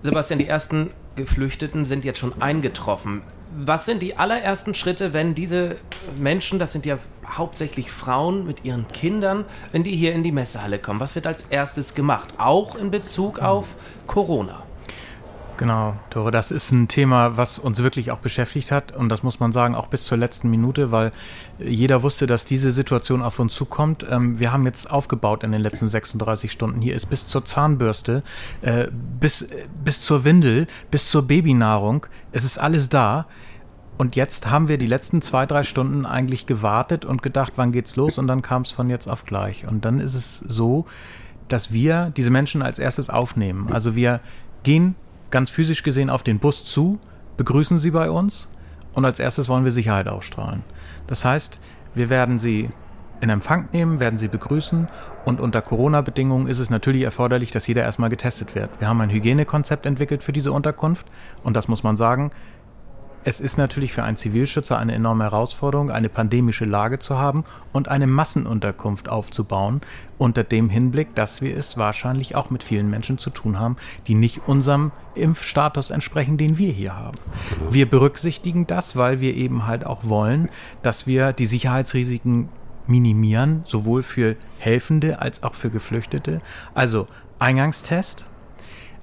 Sebastian, 0.00 0.38
die 0.38 0.46
ersten 0.46 0.90
Geflüchteten 1.16 1.84
sind 1.84 2.04
jetzt 2.04 2.20
schon 2.20 2.40
eingetroffen. 2.40 3.22
Was 3.56 3.84
sind 3.84 4.00
die 4.00 4.16
allerersten 4.16 4.74
Schritte, 4.74 5.12
wenn 5.12 5.34
diese 5.34 5.74
Menschen, 6.16 6.60
das 6.60 6.70
sind 6.70 6.86
ja 6.86 6.98
hauptsächlich 7.26 7.90
Frauen 7.90 8.46
mit 8.46 8.64
ihren 8.64 8.86
Kindern, 8.86 9.44
wenn 9.72 9.82
die 9.82 9.96
hier 9.96 10.12
in 10.12 10.22
die 10.22 10.30
Messehalle 10.30 10.78
kommen? 10.78 11.00
Was 11.00 11.16
wird 11.16 11.26
als 11.26 11.46
erstes 11.50 11.94
gemacht? 11.94 12.34
Auch 12.38 12.76
in 12.76 12.92
Bezug 12.92 13.40
auf 13.40 13.74
Corona? 14.06 14.67
Genau, 15.58 15.96
Tore, 16.10 16.30
das 16.30 16.52
ist 16.52 16.70
ein 16.70 16.86
Thema, 16.86 17.36
was 17.36 17.58
uns 17.58 17.82
wirklich 17.82 18.12
auch 18.12 18.20
beschäftigt 18.20 18.70
hat 18.70 18.92
und 18.92 19.08
das 19.08 19.24
muss 19.24 19.40
man 19.40 19.50
sagen, 19.50 19.74
auch 19.74 19.88
bis 19.88 20.04
zur 20.04 20.16
letzten 20.16 20.48
Minute, 20.50 20.92
weil 20.92 21.10
jeder 21.58 22.04
wusste, 22.04 22.28
dass 22.28 22.44
diese 22.44 22.70
Situation 22.70 23.22
auf 23.22 23.40
uns 23.40 23.56
zukommt. 23.56 24.06
Ähm, 24.08 24.38
wir 24.38 24.52
haben 24.52 24.64
jetzt 24.66 24.88
aufgebaut 24.88 25.42
in 25.42 25.50
den 25.50 25.60
letzten 25.60 25.88
36 25.88 26.52
Stunden. 26.52 26.80
Hier 26.80 26.94
ist 26.94 27.06
bis 27.06 27.26
zur 27.26 27.44
Zahnbürste, 27.44 28.22
äh, 28.62 28.86
bis, 28.92 29.48
bis 29.84 30.00
zur 30.00 30.24
Windel, 30.24 30.68
bis 30.92 31.10
zur 31.10 31.26
Babynahrung, 31.26 32.06
es 32.30 32.44
ist 32.44 32.58
alles 32.58 32.88
da. 32.88 33.26
Und 33.96 34.14
jetzt 34.14 34.48
haben 34.48 34.68
wir 34.68 34.78
die 34.78 34.86
letzten 34.86 35.22
zwei, 35.22 35.44
drei 35.44 35.64
Stunden 35.64 36.06
eigentlich 36.06 36.46
gewartet 36.46 37.04
und 37.04 37.20
gedacht, 37.20 37.54
wann 37.56 37.72
geht's 37.72 37.96
los? 37.96 38.16
Und 38.16 38.28
dann 38.28 38.42
kam 38.42 38.62
es 38.62 38.70
von 38.70 38.88
jetzt 38.90 39.08
auf 39.08 39.24
gleich. 39.24 39.66
Und 39.66 39.84
dann 39.84 39.98
ist 39.98 40.14
es 40.14 40.36
so, 40.38 40.86
dass 41.48 41.72
wir 41.72 42.12
diese 42.16 42.30
Menschen 42.30 42.62
als 42.62 42.78
erstes 42.78 43.10
aufnehmen. 43.10 43.72
Also 43.72 43.96
wir 43.96 44.20
gehen 44.62 44.94
ganz 45.30 45.50
physisch 45.50 45.82
gesehen 45.82 46.10
auf 46.10 46.22
den 46.22 46.38
Bus 46.38 46.64
zu, 46.64 46.98
begrüßen 47.36 47.78
sie 47.78 47.90
bei 47.90 48.10
uns 48.10 48.48
und 48.94 49.04
als 49.04 49.18
erstes 49.18 49.48
wollen 49.48 49.64
wir 49.64 49.72
Sicherheit 49.72 50.08
ausstrahlen. 50.08 50.64
Das 51.06 51.24
heißt, 51.24 51.60
wir 51.94 52.10
werden 52.10 52.38
sie 52.38 52.68
in 53.20 53.30
Empfang 53.30 53.68
nehmen, 53.72 54.00
werden 54.00 54.18
sie 54.18 54.28
begrüßen 54.28 54.88
und 55.24 55.40
unter 55.40 55.60
Corona-Bedingungen 55.60 56.46
ist 56.46 56.58
es 56.58 56.70
natürlich 56.70 57.02
erforderlich, 57.02 57.50
dass 57.50 57.66
jeder 57.66 57.82
erstmal 57.82 58.10
getestet 58.10 58.54
wird. 58.54 58.70
Wir 58.78 58.88
haben 58.88 59.00
ein 59.00 59.10
Hygienekonzept 59.10 59.86
entwickelt 59.86 60.22
für 60.22 60.32
diese 60.32 60.52
Unterkunft 60.52 61.06
und 61.42 61.56
das 61.56 61.68
muss 61.68 61.82
man 61.82 61.96
sagen, 61.96 62.30
es 63.24 63.40
ist 63.40 63.58
natürlich 63.58 63.92
für 63.92 64.02
einen 64.02 64.16
Zivilschützer 64.16 64.78
eine 64.78 64.94
enorme 64.94 65.24
Herausforderung, 65.24 65.90
eine 65.90 66.08
pandemische 66.08 66.64
Lage 66.64 66.98
zu 66.98 67.18
haben 67.18 67.44
und 67.72 67.88
eine 67.88 68.06
Massenunterkunft 68.06 69.08
aufzubauen, 69.08 69.80
unter 70.18 70.44
dem 70.44 70.70
Hinblick, 70.70 71.14
dass 71.14 71.42
wir 71.42 71.56
es 71.56 71.76
wahrscheinlich 71.76 72.34
auch 72.34 72.50
mit 72.50 72.62
vielen 72.62 72.88
Menschen 72.88 73.18
zu 73.18 73.30
tun 73.30 73.58
haben, 73.58 73.76
die 74.06 74.14
nicht 74.14 74.42
unserem 74.46 74.92
Impfstatus 75.14 75.90
entsprechen, 75.90 76.38
den 76.38 76.58
wir 76.58 76.72
hier 76.72 76.96
haben. 76.96 77.18
Genau. 77.50 77.72
Wir 77.72 77.90
berücksichtigen 77.90 78.66
das, 78.66 78.96
weil 78.96 79.20
wir 79.20 79.34
eben 79.34 79.66
halt 79.66 79.84
auch 79.84 80.04
wollen, 80.04 80.48
dass 80.82 81.06
wir 81.06 81.32
die 81.32 81.46
Sicherheitsrisiken 81.46 82.48
minimieren, 82.86 83.62
sowohl 83.66 84.02
für 84.02 84.36
Helfende 84.58 85.20
als 85.20 85.42
auch 85.42 85.54
für 85.54 85.70
Geflüchtete. 85.70 86.40
Also 86.74 87.06
Eingangstest. 87.38 88.24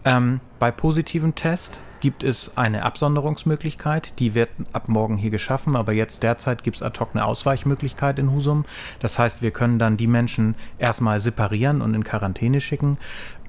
Ähm, 0.04 0.40
bei 0.60 0.72
positivem 0.72 1.36
Test 1.36 1.80
gibt 2.06 2.24
es 2.24 2.56
eine 2.56 2.84
Absonderungsmöglichkeit. 2.84 4.20
Die 4.20 4.36
wird 4.36 4.50
ab 4.74 4.90
morgen 4.90 5.18
hier 5.18 5.32
geschaffen, 5.32 5.76
aber 5.76 5.92
jetzt 5.92 6.22
derzeit 6.22 6.64
gibt 6.64 6.76
es 6.76 6.84
ad 6.84 7.00
hoc 7.00 7.10
eine 7.14 7.26
Ausweichmöglichkeit 7.26 8.20
in 8.20 8.32
Husum. 8.32 8.64
Das 9.00 9.18
heißt, 9.18 9.42
wir 9.42 9.50
können 9.50 9.80
dann 9.80 9.98
die 9.98 10.06
Menschen 10.06 10.54
erstmal 10.78 11.20
separieren 11.20 11.82
und 11.82 11.96
in 11.96 12.04
Quarantäne 12.04 12.62
schicken. 12.62 13.00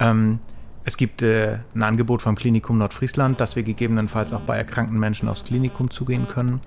Ähm, 0.01 0.39
es 0.87 0.97
gibt 0.97 1.21
äh, 1.21 1.59
ein 1.75 1.83
Angebot 1.83 2.23
vom 2.23 2.35
Klinikum 2.35 2.79
Nordfriesland, 2.79 3.41
dass 3.41 3.57
wir 3.57 3.63
gegebenenfalls 3.63 4.33
auch 4.33 4.41
bei 4.41 4.57
erkrankten 4.57 4.99
Menschen 4.99 5.29
aufs 5.29 5.45
Klinikum 5.45 5.91
zugehen 5.91 6.27
können. 6.27 6.63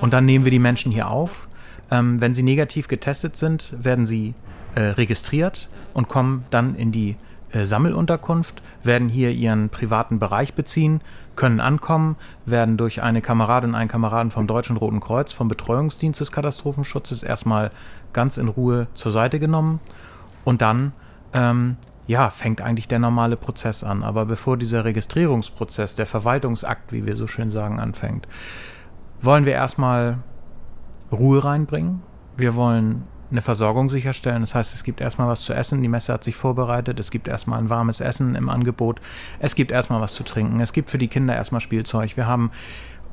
Und 0.00 0.12
dann 0.12 0.24
nehmen 0.24 0.44
wir 0.44 0.52
die 0.52 0.60
Menschen 0.60 0.92
hier 0.92 1.10
auf. 1.10 1.48
Ähm, 1.90 2.20
wenn 2.20 2.36
sie 2.36 2.44
negativ 2.44 2.86
getestet 2.86 3.34
sind, 3.34 3.74
werden 3.76 4.06
sie 4.06 4.34
äh, 4.76 4.80
registriert 4.80 5.68
und 5.92 6.06
kommen 6.06 6.44
dann 6.50 6.76
in 6.76 6.92
die 6.92 7.16
äh, 7.52 7.64
Sammelunterkunft, 7.64 8.62
werden 8.82 9.08
hier 9.08 9.30
ihren 9.30 9.68
privaten 9.68 10.18
Bereich 10.18 10.54
beziehen, 10.54 11.00
können 11.36 11.60
ankommen, 11.60 12.16
werden 12.46 12.76
durch 12.76 13.02
eine 13.02 13.22
Kameradin 13.22 13.74
einen 13.74 13.88
Kameraden 13.88 14.30
vom 14.30 14.46
Deutschen 14.46 14.76
Roten 14.76 15.00
Kreuz, 15.00 15.32
vom 15.32 15.48
Betreuungsdienst 15.48 16.20
des 16.20 16.32
Katastrophenschutzes 16.32 17.22
erstmal 17.22 17.70
ganz 18.12 18.36
in 18.36 18.48
Ruhe 18.48 18.88
zur 18.94 19.12
Seite 19.12 19.38
genommen 19.38 19.80
und 20.44 20.62
dann 20.62 20.92
ähm, 21.32 21.76
ja, 22.06 22.30
fängt 22.30 22.60
eigentlich 22.60 22.88
der 22.88 22.98
normale 22.98 23.36
Prozess 23.36 23.84
an. 23.84 24.02
Aber 24.02 24.26
bevor 24.26 24.56
dieser 24.56 24.84
Registrierungsprozess, 24.84 25.96
der 25.96 26.06
Verwaltungsakt, 26.06 26.92
wie 26.92 27.06
wir 27.06 27.16
so 27.16 27.26
schön 27.26 27.50
sagen, 27.50 27.78
anfängt, 27.78 28.26
wollen 29.20 29.44
wir 29.44 29.52
erstmal 29.52 30.18
Ruhe 31.12 31.44
reinbringen. 31.44 32.02
Wir 32.36 32.54
wollen 32.54 33.04
eine 33.32 33.42
Versorgung 33.42 33.90
sicherstellen. 33.90 34.42
Das 34.42 34.54
heißt, 34.54 34.74
es 34.74 34.84
gibt 34.84 35.00
erstmal 35.00 35.28
was 35.28 35.42
zu 35.42 35.52
essen. 35.52 35.82
Die 35.82 35.88
Messe 35.88 36.12
hat 36.12 36.22
sich 36.22 36.36
vorbereitet. 36.36 37.00
Es 37.00 37.10
gibt 37.10 37.26
erstmal 37.26 37.58
ein 37.58 37.70
warmes 37.70 38.00
Essen 38.00 38.34
im 38.34 38.48
Angebot. 38.48 39.00
Es 39.40 39.54
gibt 39.54 39.72
erstmal 39.72 40.00
was 40.00 40.14
zu 40.14 40.22
trinken. 40.22 40.60
Es 40.60 40.72
gibt 40.72 40.90
für 40.90 40.98
die 40.98 41.08
Kinder 41.08 41.34
erstmal 41.34 41.60
Spielzeug. 41.60 42.16
Wir 42.16 42.26
haben 42.26 42.50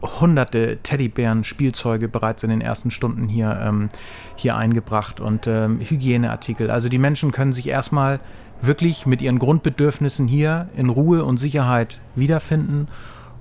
hunderte 0.01 0.77
Teddybären, 0.77 1.43
Spielzeuge 1.43 2.07
bereits 2.07 2.43
in 2.43 2.49
den 2.49 2.61
ersten 2.61 2.91
Stunden 2.91 3.27
hier, 3.27 3.59
ähm, 3.61 3.89
hier 4.35 4.55
eingebracht 4.55 5.19
und 5.19 5.47
ähm, 5.47 5.79
Hygieneartikel. 5.81 6.71
Also 6.71 6.89
die 6.89 6.97
Menschen 6.97 7.31
können 7.31 7.53
sich 7.53 7.67
erstmal 7.67 8.19
wirklich 8.61 9.05
mit 9.05 9.21
ihren 9.21 9.39
Grundbedürfnissen 9.39 10.27
hier 10.27 10.69
in 10.75 10.89
Ruhe 10.89 11.25
und 11.25 11.37
Sicherheit 11.37 11.99
wiederfinden 12.15 12.87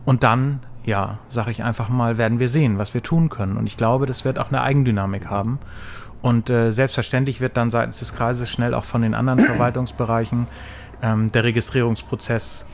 und 0.05 0.23
dann, 0.23 0.61
ja, 0.85 1.19
sage 1.29 1.51
ich 1.51 1.63
einfach 1.65 1.89
mal, 1.89 2.19
werden 2.19 2.39
wir 2.39 2.49
sehen, 2.49 2.79
was 2.79 2.95
wir 2.95 3.03
tun 3.03 3.29
können. 3.29 3.57
Und 3.57 3.67
ich 3.67 3.77
glaube, 3.77 4.07
das 4.07 4.25
wird 4.25 4.39
auch 4.39 4.49
eine 4.49 4.63
Eigendynamik 4.63 5.27
haben. 5.27 5.59
Und 6.21 6.51
äh, 6.51 6.73
selbstverständlich 6.73 7.41
wird 7.41 7.57
dann 7.57 7.71
seitens 7.71 8.01
des 8.01 8.15
Kreises 8.15 8.51
schnell 8.51 8.75
auch 8.75 8.85
von 8.85 9.03
den 9.03 9.15
anderen 9.15 9.41
Verwaltungsbereichen 9.47 10.47
ähm, 11.03 11.31
der 11.33 11.45
Registrierungsprozess 11.45 12.65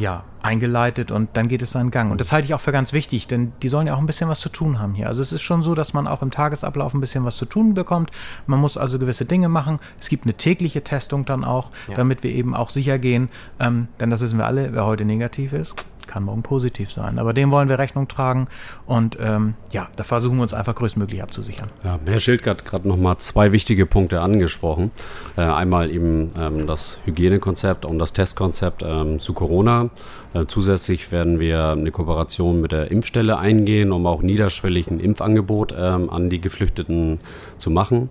ja, 0.00 0.24
eingeleitet 0.42 1.10
und 1.10 1.30
dann 1.34 1.48
geht 1.48 1.60
es 1.60 1.72
seinen 1.72 1.90
Gang. 1.90 2.10
Und 2.10 2.20
das 2.20 2.32
halte 2.32 2.46
ich 2.46 2.54
auch 2.54 2.60
für 2.60 2.72
ganz 2.72 2.94
wichtig, 2.94 3.26
denn 3.26 3.52
die 3.62 3.68
sollen 3.68 3.86
ja 3.86 3.94
auch 3.94 3.98
ein 3.98 4.06
bisschen 4.06 4.30
was 4.30 4.40
zu 4.40 4.48
tun 4.48 4.78
haben 4.78 4.94
hier. 4.94 5.06
Also 5.06 5.20
es 5.20 5.32
ist 5.32 5.42
schon 5.42 5.62
so, 5.62 5.74
dass 5.74 5.92
man 5.92 6.06
auch 6.06 6.22
im 6.22 6.30
Tagesablauf 6.30 6.94
ein 6.94 7.00
bisschen 7.00 7.24
was 7.24 7.36
zu 7.36 7.44
tun 7.44 7.74
bekommt. 7.74 8.10
Man 8.46 8.58
muss 8.58 8.78
also 8.78 8.98
gewisse 8.98 9.26
Dinge 9.26 9.50
machen. 9.50 9.78
Es 10.00 10.08
gibt 10.08 10.24
eine 10.24 10.34
tägliche 10.34 10.82
Testung 10.82 11.26
dann 11.26 11.44
auch, 11.44 11.70
ja. 11.88 11.96
damit 11.96 12.22
wir 12.22 12.30
eben 12.30 12.54
auch 12.54 12.70
sicher 12.70 12.98
gehen, 12.98 13.28
ähm, 13.58 13.88
denn 14.00 14.10
das 14.10 14.22
wissen 14.22 14.38
wir 14.38 14.46
alle, 14.46 14.72
wer 14.72 14.86
heute 14.86 15.04
negativ 15.04 15.52
ist, 15.52 15.74
kann 16.10 16.24
morgen 16.24 16.42
positiv 16.42 16.90
sein. 16.90 17.20
Aber 17.20 17.32
dem 17.32 17.52
wollen 17.52 17.68
wir 17.68 17.78
Rechnung 17.78 18.08
tragen 18.08 18.48
und 18.84 19.16
ähm, 19.20 19.54
ja, 19.70 19.88
da 19.94 20.02
versuchen 20.02 20.36
wir 20.38 20.42
uns 20.42 20.52
einfach 20.52 20.74
größtmöglich 20.74 21.22
abzusichern. 21.22 21.68
Ja, 21.84 22.00
Herr 22.04 22.20
hat 22.46 22.64
gerade 22.64 22.88
nochmal 22.88 23.18
zwei 23.18 23.52
wichtige 23.52 23.86
Punkte 23.86 24.20
angesprochen. 24.20 24.90
Äh, 25.36 25.42
einmal 25.42 25.90
eben 25.90 26.30
ähm, 26.36 26.66
das 26.66 26.98
Hygienekonzept 27.04 27.84
und 27.84 28.00
das 28.00 28.12
Testkonzept 28.12 28.82
ähm, 28.84 29.20
zu 29.20 29.34
Corona. 29.34 29.90
Äh, 30.34 30.46
zusätzlich 30.46 31.12
werden 31.12 31.38
wir 31.38 31.68
eine 31.70 31.92
Kooperation 31.92 32.60
mit 32.60 32.72
der 32.72 32.90
Impfstelle 32.90 33.38
eingehen, 33.38 33.92
um 33.92 34.04
auch 34.06 34.22
niederschwellig 34.22 34.90
ein 34.90 34.98
Impfangebot 34.98 35.72
ähm, 35.78 36.10
an 36.10 36.28
die 36.28 36.40
Geflüchteten 36.40 37.20
zu 37.56 37.70
machen. 37.70 38.10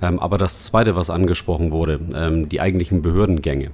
Ähm, 0.00 0.18
aber 0.18 0.38
das 0.38 0.64
Zweite, 0.64 0.96
was 0.96 1.10
angesprochen 1.10 1.70
wurde, 1.70 2.00
ähm, 2.14 2.48
die 2.48 2.60
eigentlichen 2.60 3.02
Behördengänge. 3.02 3.70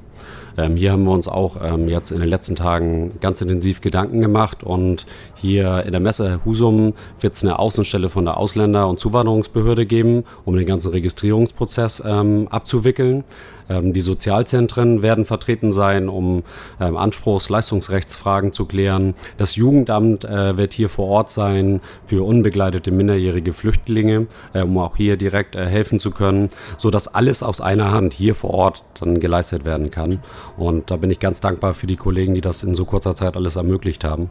Ähm, 0.56 0.76
hier 0.76 0.92
haben 0.92 1.04
wir 1.04 1.12
uns 1.12 1.28
auch 1.28 1.56
ähm, 1.62 1.88
jetzt 1.88 2.11
in 2.11 2.21
den 2.21 2.28
letzten 2.28 2.56
Tagen 2.56 3.12
ganz 3.21 3.40
intensiv 3.40 3.80
Gedanken 3.80 4.21
gemacht 4.21 4.62
und 4.62 5.06
hier 5.35 5.85
in 5.85 5.92
der 5.92 6.00
Messe 6.00 6.40
Husum 6.44 6.94
wird 7.21 7.35
es 7.35 7.42
eine 7.42 7.59
Außenstelle 7.59 8.09
von 8.09 8.25
der 8.25 8.37
Ausländer- 8.37 8.88
und 8.88 8.99
Zuwanderungsbehörde 8.99 9.87
geben, 9.87 10.25
um 10.44 10.56
den 10.56 10.66
ganzen 10.66 10.90
Registrierungsprozess 10.90 12.02
ähm, 12.06 12.49
abzuwickeln. 12.50 13.25
Ähm, 13.69 13.92
die 13.92 14.00
Sozialzentren 14.00 15.02
werden 15.02 15.25
vertreten 15.25 15.73
sein, 15.73 16.09
um 16.09 16.45
ähm, 16.81 16.97
Anspruchs-, 16.97 17.49
Leistungsrechtsfragen 17.49 18.52
zu 18.52 18.66
klären. 18.66 19.14
Das 19.37 19.57
Jugendamt 19.57 20.25
äh, 20.25 20.57
wird 20.57 20.73
hier 20.73 20.88
vor 20.88 21.09
Ort 21.09 21.31
sein 21.31 21.81
für 22.07 22.25
unbegleitete 22.25 22.90
minderjährige 22.90 23.52
Flüchtlinge, 23.52 24.26
äh, 24.52 24.62
um 24.62 24.78
auch 24.78 24.97
hier 24.97 25.16
direkt 25.16 25.54
äh, 25.54 25.66
helfen 25.66 25.99
zu 25.99 26.11
können, 26.11 26.49
sodass 26.76 27.09
alles 27.09 27.42
aus 27.42 27.61
einer 27.61 27.92
Hand 27.92 28.14
hier 28.14 28.35
vor 28.35 28.50
Ort 28.50 28.85
dann 29.00 29.21
geleistet 29.21 29.64
werden 29.64 29.90
kann. 29.90 30.21
Und 30.57 30.90
da 30.90 30.97
bin 30.97 31.11
ich 31.11 31.21
ganz 31.21 31.40
dankbar 31.40 31.75
für 31.75 31.87
die 31.87 31.97
Kollegen, 31.97 32.35
die 32.35 32.40
das 32.40 32.62
in 32.62 32.75
so 32.75 32.85
kurzer 32.85 33.14
Zeit 33.14 33.37
alles 33.37 33.57
ermöglicht 33.57 34.04
haben. 34.04 34.31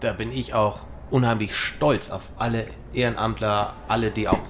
Da 0.00 0.12
bin 0.12 0.32
ich 0.32 0.54
auch 0.54 0.80
unheimlich 1.10 1.54
stolz 1.54 2.10
auf 2.10 2.22
alle 2.36 2.66
Ehrenamtler, 2.92 3.74
alle, 3.88 4.10
die 4.10 4.28
auch 4.28 4.40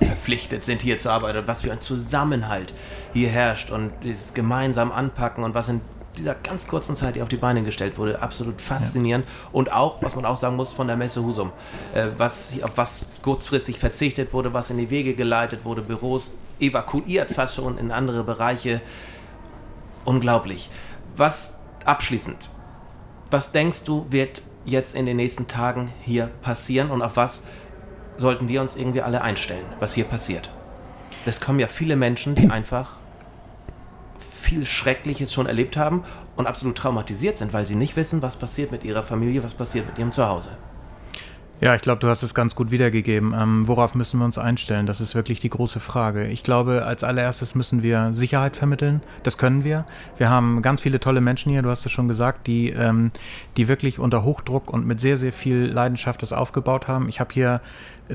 verpflichtet 0.00 0.64
sind, 0.64 0.82
hier 0.82 0.98
zu 0.98 1.10
arbeiten, 1.10 1.46
was 1.46 1.62
für 1.62 1.72
ein 1.72 1.80
Zusammenhalt 1.80 2.72
hier 3.12 3.28
herrscht 3.28 3.70
und 3.70 3.92
dieses 4.02 4.34
gemeinsam 4.34 4.92
anpacken 4.92 5.44
und 5.44 5.54
was 5.54 5.68
in 5.68 5.80
dieser 6.18 6.34
ganz 6.34 6.68
kurzen 6.68 6.96
Zeit, 6.96 7.16
die 7.16 7.22
auf 7.22 7.28
die 7.28 7.36
Beine 7.36 7.62
gestellt 7.62 7.98
wurde, 7.98 8.22
absolut 8.22 8.60
faszinierend. 8.60 9.26
Ja. 9.26 9.48
Und 9.52 9.72
auch, 9.72 10.02
was 10.02 10.14
man 10.14 10.24
auch 10.24 10.36
sagen 10.36 10.56
muss, 10.56 10.72
von 10.72 10.86
der 10.86 10.96
Messe 10.96 11.22
Husum, 11.22 11.52
äh, 11.92 12.06
was, 12.16 12.50
auf 12.62 12.72
was 12.76 13.08
kurzfristig 13.22 13.78
verzichtet 13.78 14.32
wurde, 14.32 14.52
was 14.52 14.70
in 14.70 14.78
die 14.78 14.90
Wege 14.90 15.14
geleitet 15.14 15.64
wurde, 15.64 15.82
Büros 15.82 16.32
evakuiert 16.60 17.30
fast 17.30 17.56
schon 17.56 17.78
in 17.78 17.90
andere 17.90 18.24
Bereiche. 18.24 18.80
Unglaublich. 20.04 20.70
Was 21.16 21.54
abschließend, 21.84 22.50
was 23.30 23.52
denkst 23.52 23.84
du, 23.84 24.06
wird 24.10 24.42
jetzt 24.64 24.94
in 24.94 25.06
den 25.06 25.16
nächsten 25.16 25.46
Tagen 25.46 25.92
hier 26.02 26.30
passieren 26.42 26.90
und 26.90 27.02
auf 27.02 27.16
was 27.16 27.42
sollten 28.16 28.48
wir 28.48 28.60
uns 28.60 28.76
irgendwie 28.76 29.02
alle 29.02 29.22
einstellen, 29.22 29.66
was 29.80 29.94
hier 29.94 30.04
passiert. 30.04 30.50
Es 31.26 31.40
kommen 31.40 31.58
ja 31.58 31.66
viele 31.66 31.96
Menschen, 31.96 32.34
die 32.34 32.50
einfach 32.50 32.96
viel 34.18 34.64
Schreckliches 34.66 35.32
schon 35.32 35.46
erlebt 35.46 35.76
haben 35.76 36.04
und 36.36 36.46
absolut 36.46 36.76
traumatisiert 36.76 37.38
sind, 37.38 37.52
weil 37.52 37.66
sie 37.66 37.76
nicht 37.76 37.96
wissen, 37.96 38.20
was 38.20 38.36
passiert 38.36 38.72
mit 38.72 38.84
ihrer 38.84 39.02
Familie, 39.02 39.42
was 39.42 39.54
passiert 39.54 39.86
mit 39.86 39.98
ihrem 39.98 40.12
Zuhause. 40.12 40.50
Ja, 41.60 41.74
ich 41.74 41.82
glaube, 41.82 42.00
du 42.00 42.08
hast 42.08 42.22
es 42.24 42.34
ganz 42.34 42.56
gut 42.56 42.72
wiedergegeben. 42.72 43.32
Ähm, 43.32 43.68
worauf 43.68 43.94
müssen 43.94 44.18
wir 44.18 44.24
uns 44.24 44.38
einstellen? 44.38 44.86
Das 44.86 45.00
ist 45.00 45.14
wirklich 45.14 45.38
die 45.38 45.50
große 45.50 45.78
Frage. 45.78 46.26
Ich 46.26 46.42
glaube, 46.42 46.84
als 46.84 47.04
allererstes 47.04 47.54
müssen 47.54 47.82
wir 47.82 48.10
Sicherheit 48.12 48.56
vermitteln. 48.56 49.02
Das 49.22 49.38
können 49.38 49.62
wir. 49.62 49.86
Wir 50.16 50.30
haben 50.30 50.62
ganz 50.62 50.80
viele 50.80 50.98
tolle 50.98 51.20
Menschen 51.20 51.52
hier, 51.52 51.62
du 51.62 51.70
hast 51.70 51.86
es 51.86 51.92
schon 51.92 52.08
gesagt, 52.08 52.48
die, 52.48 52.70
ähm, 52.70 53.12
die 53.56 53.68
wirklich 53.68 54.00
unter 54.00 54.24
Hochdruck 54.24 54.72
und 54.72 54.84
mit 54.84 55.00
sehr, 55.00 55.16
sehr 55.16 55.32
viel 55.32 55.66
Leidenschaft 55.66 56.22
das 56.22 56.32
aufgebaut 56.32 56.88
haben. 56.88 57.08
Ich 57.08 57.20
habe 57.20 57.32
hier 57.32 57.60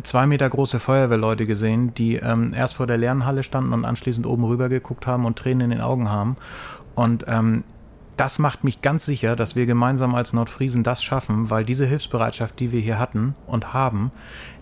zwei 0.04 0.28
Meter 0.28 0.50
große 0.50 0.80
Feuerwehrleute 0.80 1.46
gesehen, 1.46 1.94
die 1.94 2.18
ähm, 2.18 2.54
erst 2.54 2.76
vor 2.76 2.88
der 2.88 2.98
Lernhalle 2.98 3.44
standen 3.44 3.72
und 3.72 3.86
anschließend 3.86 4.28
oben 4.28 4.44
rüber 4.44 4.68
geguckt 4.68 5.08
haben 5.08 5.26
und 5.26 5.40
Tränen 5.40 5.72
in 5.72 5.78
den 5.78 5.82
Augen 5.82 6.10
haben. 6.10 6.36
Und 6.94 7.24
ähm, 7.28 7.64
das 8.20 8.38
macht 8.38 8.66
mich 8.66 8.82
ganz 8.82 9.06
sicher, 9.06 9.38
dass 9.38 9.56
wir 9.56 9.66
gemeinsam 9.66 10.14
als 10.14 10.34
Nordfriesen 10.34 10.84
das 10.84 11.02
schaffen, 11.02 11.50
weil 11.50 11.64
diese 11.64 11.86
Hilfsbereitschaft, 11.86 12.60
die 12.60 12.74
wir 12.74 12.82
hier 12.82 13.00
hatten 13.00 13.34
und 13.48 13.74
haben, 13.74 14.12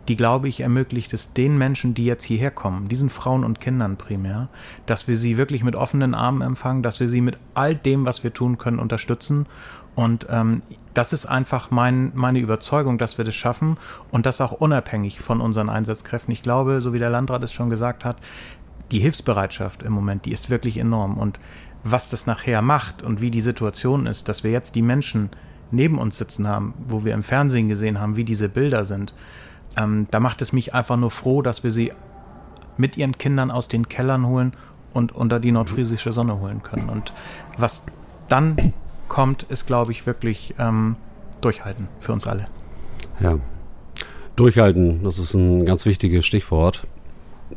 die, 0.07 0.15
glaube 0.15 0.47
ich, 0.47 0.61
ermöglicht 0.61 1.11
es 1.11 1.33
den 1.33 1.57
Menschen, 1.57 1.95
die 1.95 2.05
jetzt 2.05 2.23
hierher 2.23 2.51
kommen, 2.51 2.87
diesen 2.87 3.09
Frauen 3.09 3.43
und 3.43 3.59
Kindern 3.59 3.97
primär, 3.97 4.47
dass 4.85 5.07
wir 5.07 5.17
sie 5.17 5.37
wirklich 5.37 5.63
mit 5.63 5.75
offenen 5.75 6.13
Armen 6.13 6.41
empfangen, 6.41 6.83
dass 6.83 6.99
wir 6.99 7.09
sie 7.09 7.19
mit 7.19 7.39
all 7.55 7.73
dem, 7.73 8.05
was 8.05 8.23
wir 8.23 8.31
tun 8.31 8.59
können, 8.59 8.77
unterstützen. 8.77 9.47
Und 9.95 10.27
ähm, 10.29 10.61
das 10.93 11.11
ist 11.11 11.25
einfach 11.25 11.71
mein, 11.71 12.11
meine 12.13 12.37
Überzeugung, 12.37 12.99
dass 12.99 13.17
wir 13.17 13.25
das 13.25 13.33
schaffen 13.33 13.77
und 14.11 14.27
das 14.27 14.39
auch 14.39 14.51
unabhängig 14.51 15.19
von 15.19 15.41
unseren 15.41 15.69
Einsatzkräften. 15.69 16.31
Ich 16.31 16.43
glaube, 16.43 16.81
so 16.81 16.93
wie 16.93 16.99
der 16.99 17.09
Landrat 17.09 17.43
es 17.43 17.53
schon 17.53 17.71
gesagt 17.71 18.05
hat, 18.05 18.17
die 18.91 18.99
Hilfsbereitschaft 18.99 19.83
im 19.83 19.93
Moment, 19.93 20.25
die 20.25 20.31
ist 20.31 20.51
wirklich 20.51 20.77
enorm. 20.77 21.17
Und 21.17 21.39
was 21.91 22.09
das 22.09 22.25
nachher 22.25 22.61
macht 22.61 23.01
und 23.01 23.21
wie 23.21 23.31
die 23.31 23.41
Situation 23.41 24.05
ist, 24.05 24.27
dass 24.29 24.43
wir 24.43 24.51
jetzt 24.51 24.75
die 24.75 24.81
Menschen 24.81 25.29
neben 25.71 25.97
uns 25.97 26.17
sitzen 26.17 26.47
haben, 26.47 26.73
wo 26.87 27.03
wir 27.03 27.13
im 27.13 27.23
Fernsehen 27.23 27.69
gesehen 27.69 27.99
haben, 27.99 28.15
wie 28.15 28.23
diese 28.23 28.49
Bilder 28.49 28.85
sind, 28.85 29.13
ähm, 29.75 30.07
da 30.11 30.19
macht 30.19 30.41
es 30.41 30.53
mich 30.53 30.73
einfach 30.73 30.97
nur 30.97 31.11
froh, 31.11 31.41
dass 31.41 31.63
wir 31.63 31.71
sie 31.71 31.91
mit 32.77 32.97
ihren 32.97 33.17
Kindern 33.17 33.51
aus 33.51 33.67
den 33.67 33.89
Kellern 33.89 34.27
holen 34.27 34.53
und 34.93 35.13
unter 35.13 35.39
die 35.39 35.51
nordfriesische 35.51 36.13
Sonne 36.13 36.39
holen 36.39 36.63
können. 36.63 36.89
Und 36.89 37.13
was 37.57 37.83
dann 38.27 38.73
kommt, 39.07 39.43
ist, 39.43 39.67
glaube 39.67 39.91
ich, 39.91 40.05
wirklich 40.05 40.55
ähm, 40.59 40.95
durchhalten 41.41 41.87
für 41.99 42.13
uns 42.13 42.27
alle. 42.27 42.45
Ja, 43.19 43.37
durchhalten, 44.35 45.03
das 45.03 45.19
ist 45.19 45.33
ein 45.33 45.65
ganz 45.65 45.85
wichtiges 45.85 46.25
Stichwort. 46.25 46.87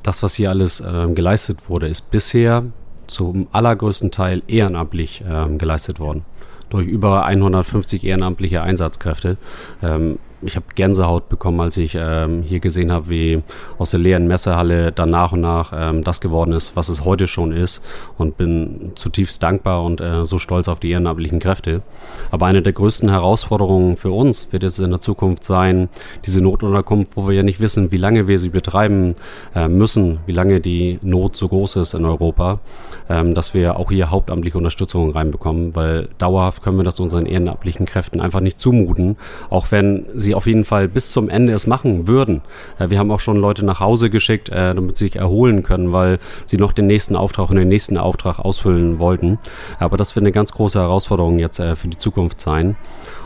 Das, 0.03 0.23
was 0.23 0.35
hier 0.35 0.51
alles 0.51 0.81
ähm, 0.81 1.15
geleistet 1.15 1.69
wurde, 1.69 1.89
ist 1.89 2.11
bisher 2.11 2.65
zum 3.11 3.49
allergrößten 3.53 4.11
Teil 4.11 4.43
ehrenamtlich 4.47 5.23
ähm, 5.29 5.59
geleistet 5.59 6.01
worden. 6.01 6.25
Durch 6.71 6.87
über 6.87 7.25
150 7.25 8.05
ehrenamtliche 8.05 8.63
Einsatzkräfte. 8.63 9.37
Ähm, 9.83 10.19
ich 10.43 10.57
habe 10.57 10.67
Gänsehaut 10.75 11.29
bekommen, 11.29 11.61
als 11.61 11.77
ich 11.77 11.97
ähm, 11.99 12.43
hier 12.43 12.61
gesehen 12.61 12.93
habe, 12.93 13.11
wie 13.11 13.43
aus 13.79 13.91
der 13.91 14.01
leeren 14.01 14.27
Messehalle 14.27 14.93
dann 14.93 15.11
nach 15.11 15.33
und 15.33 15.41
nach 15.41 15.73
ähm, 15.75 16.03
das 16.03 16.21
geworden 16.21 16.53
ist, 16.53 16.77
was 16.77 16.89
es 16.89 17.05
heute 17.05 17.27
schon 17.27 17.53
ist. 17.53 17.83
Und 18.17 18.37
bin 18.37 18.93
zutiefst 18.95 19.43
dankbar 19.43 19.85
und 19.85 20.01
äh, 20.01 20.25
so 20.25 20.39
stolz 20.39 20.69
auf 20.69 20.81
die 20.81 20.91
ehrenamtlichen 20.91 21.39
Kräfte. 21.39 21.83
Aber 22.31 22.47
eine 22.47 22.63
der 22.63 22.73
größten 22.73 23.11
Herausforderungen 23.11 23.97
für 23.97 24.11
uns 24.11 24.49
wird 24.53 24.63
es 24.63 24.79
in 24.79 24.91
der 24.91 25.01
Zukunft 25.01 25.45
sein, 25.45 25.89
diese 26.25 26.41
Notunterkunft, 26.41 27.17
wo 27.17 27.29
wir 27.29 27.35
ja 27.35 27.43
nicht 27.43 27.61
wissen, 27.61 27.93
wie 27.93 27.99
lange 27.99 28.29
wir 28.29 28.39
sie 28.39 28.49
betreiben 28.49 29.15
äh, 29.55 29.69
müssen, 29.69 30.21
wie 30.27 30.33
lange 30.33 30.61
die 30.61 30.99
Not 31.03 31.37
so 31.37 31.49
groß 31.49 31.77
ist 31.77 31.95
in 31.95 32.05
Europa, 32.05 32.61
ähm, 33.09 33.35
dass 33.35 33.55
wir 33.55 33.77
auch 33.77 33.91
hier 33.91 34.11
hauptamtliche 34.11 34.57
Unterstützung 34.57 35.11
reinbekommen, 35.11 35.75
weil 35.75 36.09
dauerhaft 36.19 36.63
können 36.63 36.79
wir 36.79 36.85
das 36.85 37.01
unseren 37.01 37.27
ehrenamtlichen 37.27 37.87
Kräften 37.87 38.21
einfach 38.21 38.41
nicht 38.41 38.61
zumuten, 38.61 39.17
auch 39.51 39.71
wenn 39.71 40.07
sie 40.15 40.30
auf 40.35 40.47
jeden 40.47 40.65
Fall 40.65 40.89
bis 40.89 41.13
zum 41.13 41.29
Ende 41.29 41.53
es 41.53 41.67
machen 41.67 42.07
würden. 42.07 42.43
Äh, 42.79 42.91
wir 42.91 42.99
haben 42.99 43.11
auch 43.11 43.21
schon 43.21 43.37
Leute 43.37 43.65
nach 43.65 43.81
Hause 43.81 44.11
geschickt, 44.11 44.49
äh, 44.49 44.75
damit 44.75 44.97
sie 44.97 45.05
sich 45.05 45.17
erholen 45.17 45.63
können, 45.63 45.93
weil 45.93 46.19
sie 46.47 46.57
noch 46.57 46.73
den 46.73 46.87
nächsten 46.87 47.17
Auftrag 47.17 47.51
und 47.51 47.57
den 47.57 47.69
nächsten 47.69 47.97
Auftrag 47.97 48.39
ausfüllen 48.39 48.99
wollten. 48.99 49.39
Aber 49.79 49.97
das 49.97 50.15
wird 50.15 50.25
eine 50.25 50.33
ganz 50.33 50.53
große 50.53 50.79
Herausforderung 50.79 51.39
jetzt 51.39 51.61
äh, 51.61 51.77
für 51.77 51.89
die 51.89 51.99
Zukunft 51.99 52.41
sein. 52.41 52.77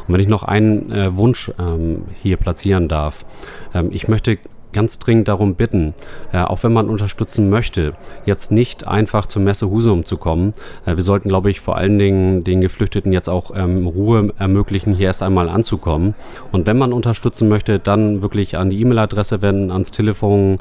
Und 0.06 0.12
wenn 0.12 0.20
ich 0.20 0.28
noch 0.28 0.42
einen 0.42 1.16
Wunsch 1.16 1.50
ähm, 1.58 2.02
hier 2.22 2.36
platzieren 2.36 2.88
darf, 2.88 3.24
ähm, 3.74 3.88
ich 3.90 4.06
möchte 4.06 4.38
ganz 4.74 4.98
dringend 4.98 5.28
darum 5.28 5.54
bitten, 5.54 5.94
äh, 6.32 6.42
auch 6.42 6.62
wenn 6.62 6.74
man 6.74 6.90
unterstützen 6.90 7.48
möchte, 7.48 7.94
jetzt 8.26 8.50
nicht 8.50 8.86
einfach 8.86 9.24
zur 9.24 9.40
Messe 9.40 9.70
Husum 9.70 10.04
zu 10.04 10.18
kommen. 10.18 10.52
Äh, 10.84 10.96
wir 10.96 11.02
sollten, 11.02 11.30
glaube 11.30 11.50
ich, 11.50 11.60
vor 11.60 11.76
allen 11.76 11.98
Dingen 11.98 12.44
den 12.44 12.60
Geflüchteten 12.60 13.12
jetzt 13.12 13.28
auch 13.28 13.52
ähm, 13.56 13.86
Ruhe 13.86 14.32
ermöglichen, 14.38 14.94
hier 14.94 15.06
erst 15.06 15.22
einmal 15.22 15.48
anzukommen. 15.48 16.14
Und 16.52 16.66
wenn 16.66 16.76
man 16.76 16.92
unterstützen 16.92 17.48
möchte, 17.48 17.78
dann 17.78 18.20
wirklich 18.20 18.58
an 18.58 18.68
die 18.68 18.80
E-Mail-Adresse 18.80 19.40
wenden, 19.40 19.70
ans 19.70 19.90
Telefon 19.90 20.58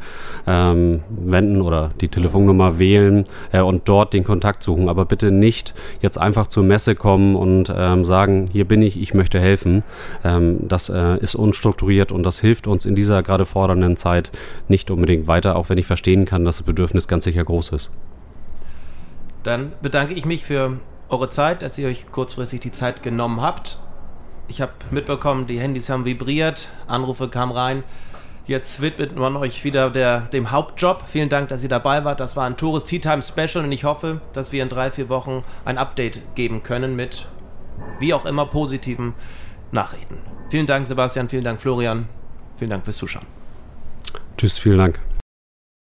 ähm, 0.48 1.02
wenden 1.10 1.62
oder 1.62 1.92
die 2.00 2.08
Telefonnummer 2.08 2.80
wählen 2.80 3.26
äh, 3.52 3.62
und 3.62 3.90
dort 3.90 4.14
den 4.14 4.24
Kontakt 4.24 4.64
suchen. 4.64 4.88
Aber 4.88 5.06
bitte 5.06 5.32
nicht 5.32 5.74
jetzt 6.02 6.18
einfach 6.18 6.48
zur 6.48 6.64
Messe 6.64 6.96
kommen 6.96 7.36
und 7.36 7.74
ähm, 7.76 8.06
sagen, 8.06 8.50
hier 8.52 8.66
bin 8.66 8.82
ich, 8.82 9.02
ich 9.02 9.14
möchte 9.14 9.40
helfen. 9.40 9.84
Ähm, 10.24 10.60
das 10.68 10.90
äh, 10.90 11.18
ist 11.18 11.36
unstrukturiert 11.36 12.12
und 12.12 12.24
das 12.24 12.40
hilft 12.40 12.68
uns 12.68 12.86
in 12.86 12.96
dieser 12.96 13.24
gerade 13.24 13.46
fordernden 13.46 13.98
Zeit 14.04 14.32
nicht 14.68 14.92
unbedingt 14.92 15.28
weiter, 15.28 15.56
auch 15.56 15.70
wenn 15.70 15.78
ich 15.78 15.88
verstehen 15.88 16.26
kann, 16.26 16.46
dass 16.46 16.58
das 16.58 16.66
Bedürfnis 16.66 17.08
ganz 17.08 17.24
sicher 17.24 17.44
groß 17.44 17.70
ist. 17.70 17.92
Dann 19.44 19.74
bedanke 19.82 20.14
ich 20.14 20.26
mich 20.26 20.44
für 20.44 20.78
eure 21.10 21.30
Zeit, 21.30 21.62
dass 21.62 21.78
ihr 21.78 21.88
euch 21.88 22.12
kurzfristig 22.12 22.60
die 22.62 22.72
Zeit 22.72 23.04
genommen 23.04 23.42
habt. 23.42 23.80
Ich 24.48 24.62
habe 24.62 24.74
mitbekommen, 24.92 25.48
die 25.48 25.60
Handys 25.60 25.90
haben 25.90 26.06
vibriert, 26.06 26.70
Anrufe 26.88 27.30
kamen 27.30 27.52
rein. 27.52 27.84
Jetzt 28.46 28.82
widmet 28.82 29.16
man 29.16 29.38
euch 29.38 29.64
wieder 29.64 29.90
der, 29.90 30.22
dem 30.22 30.52
Hauptjob. 30.52 31.04
Vielen 31.08 31.30
Dank, 31.30 31.48
dass 31.48 31.64
ihr 31.64 31.70
dabei 31.70 32.04
wart. 32.04 32.20
Das 32.20 32.36
war 32.36 32.46
ein 32.46 32.58
Tourist 32.58 32.88
Tea 32.88 33.00
Time 33.00 33.24
Special 33.24 33.64
und 33.64 33.72
ich 33.72 33.86
hoffe, 33.86 34.20
dass 34.34 34.52
wir 34.52 34.62
in 34.62 34.70
drei, 34.70 34.92
vier 34.92 35.08
Wochen 35.08 35.46
ein 35.64 35.78
Update 35.78 36.36
geben 36.36 36.62
können 36.62 36.98
mit 36.98 37.28
wie 38.00 38.14
auch 38.14 38.26
immer 38.26 38.46
positiven 38.46 39.14
Nachrichten. 39.72 40.18
Vielen 40.50 40.68
Dank, 40.68 40.88
Sebastian. 40.88 41.30
Vielen 41.30 41.46
Dank, 41.46 41.62
Florian. 41.62 42.08
Vielen 42.58 42.70
Dank 42.70 42.84
fürs 42.84 42.98
Zuschauen. 42.98 43.43
Tschüss, 44.44 44.58
vielen 44.58 44.78
Dank. 44.78 45.00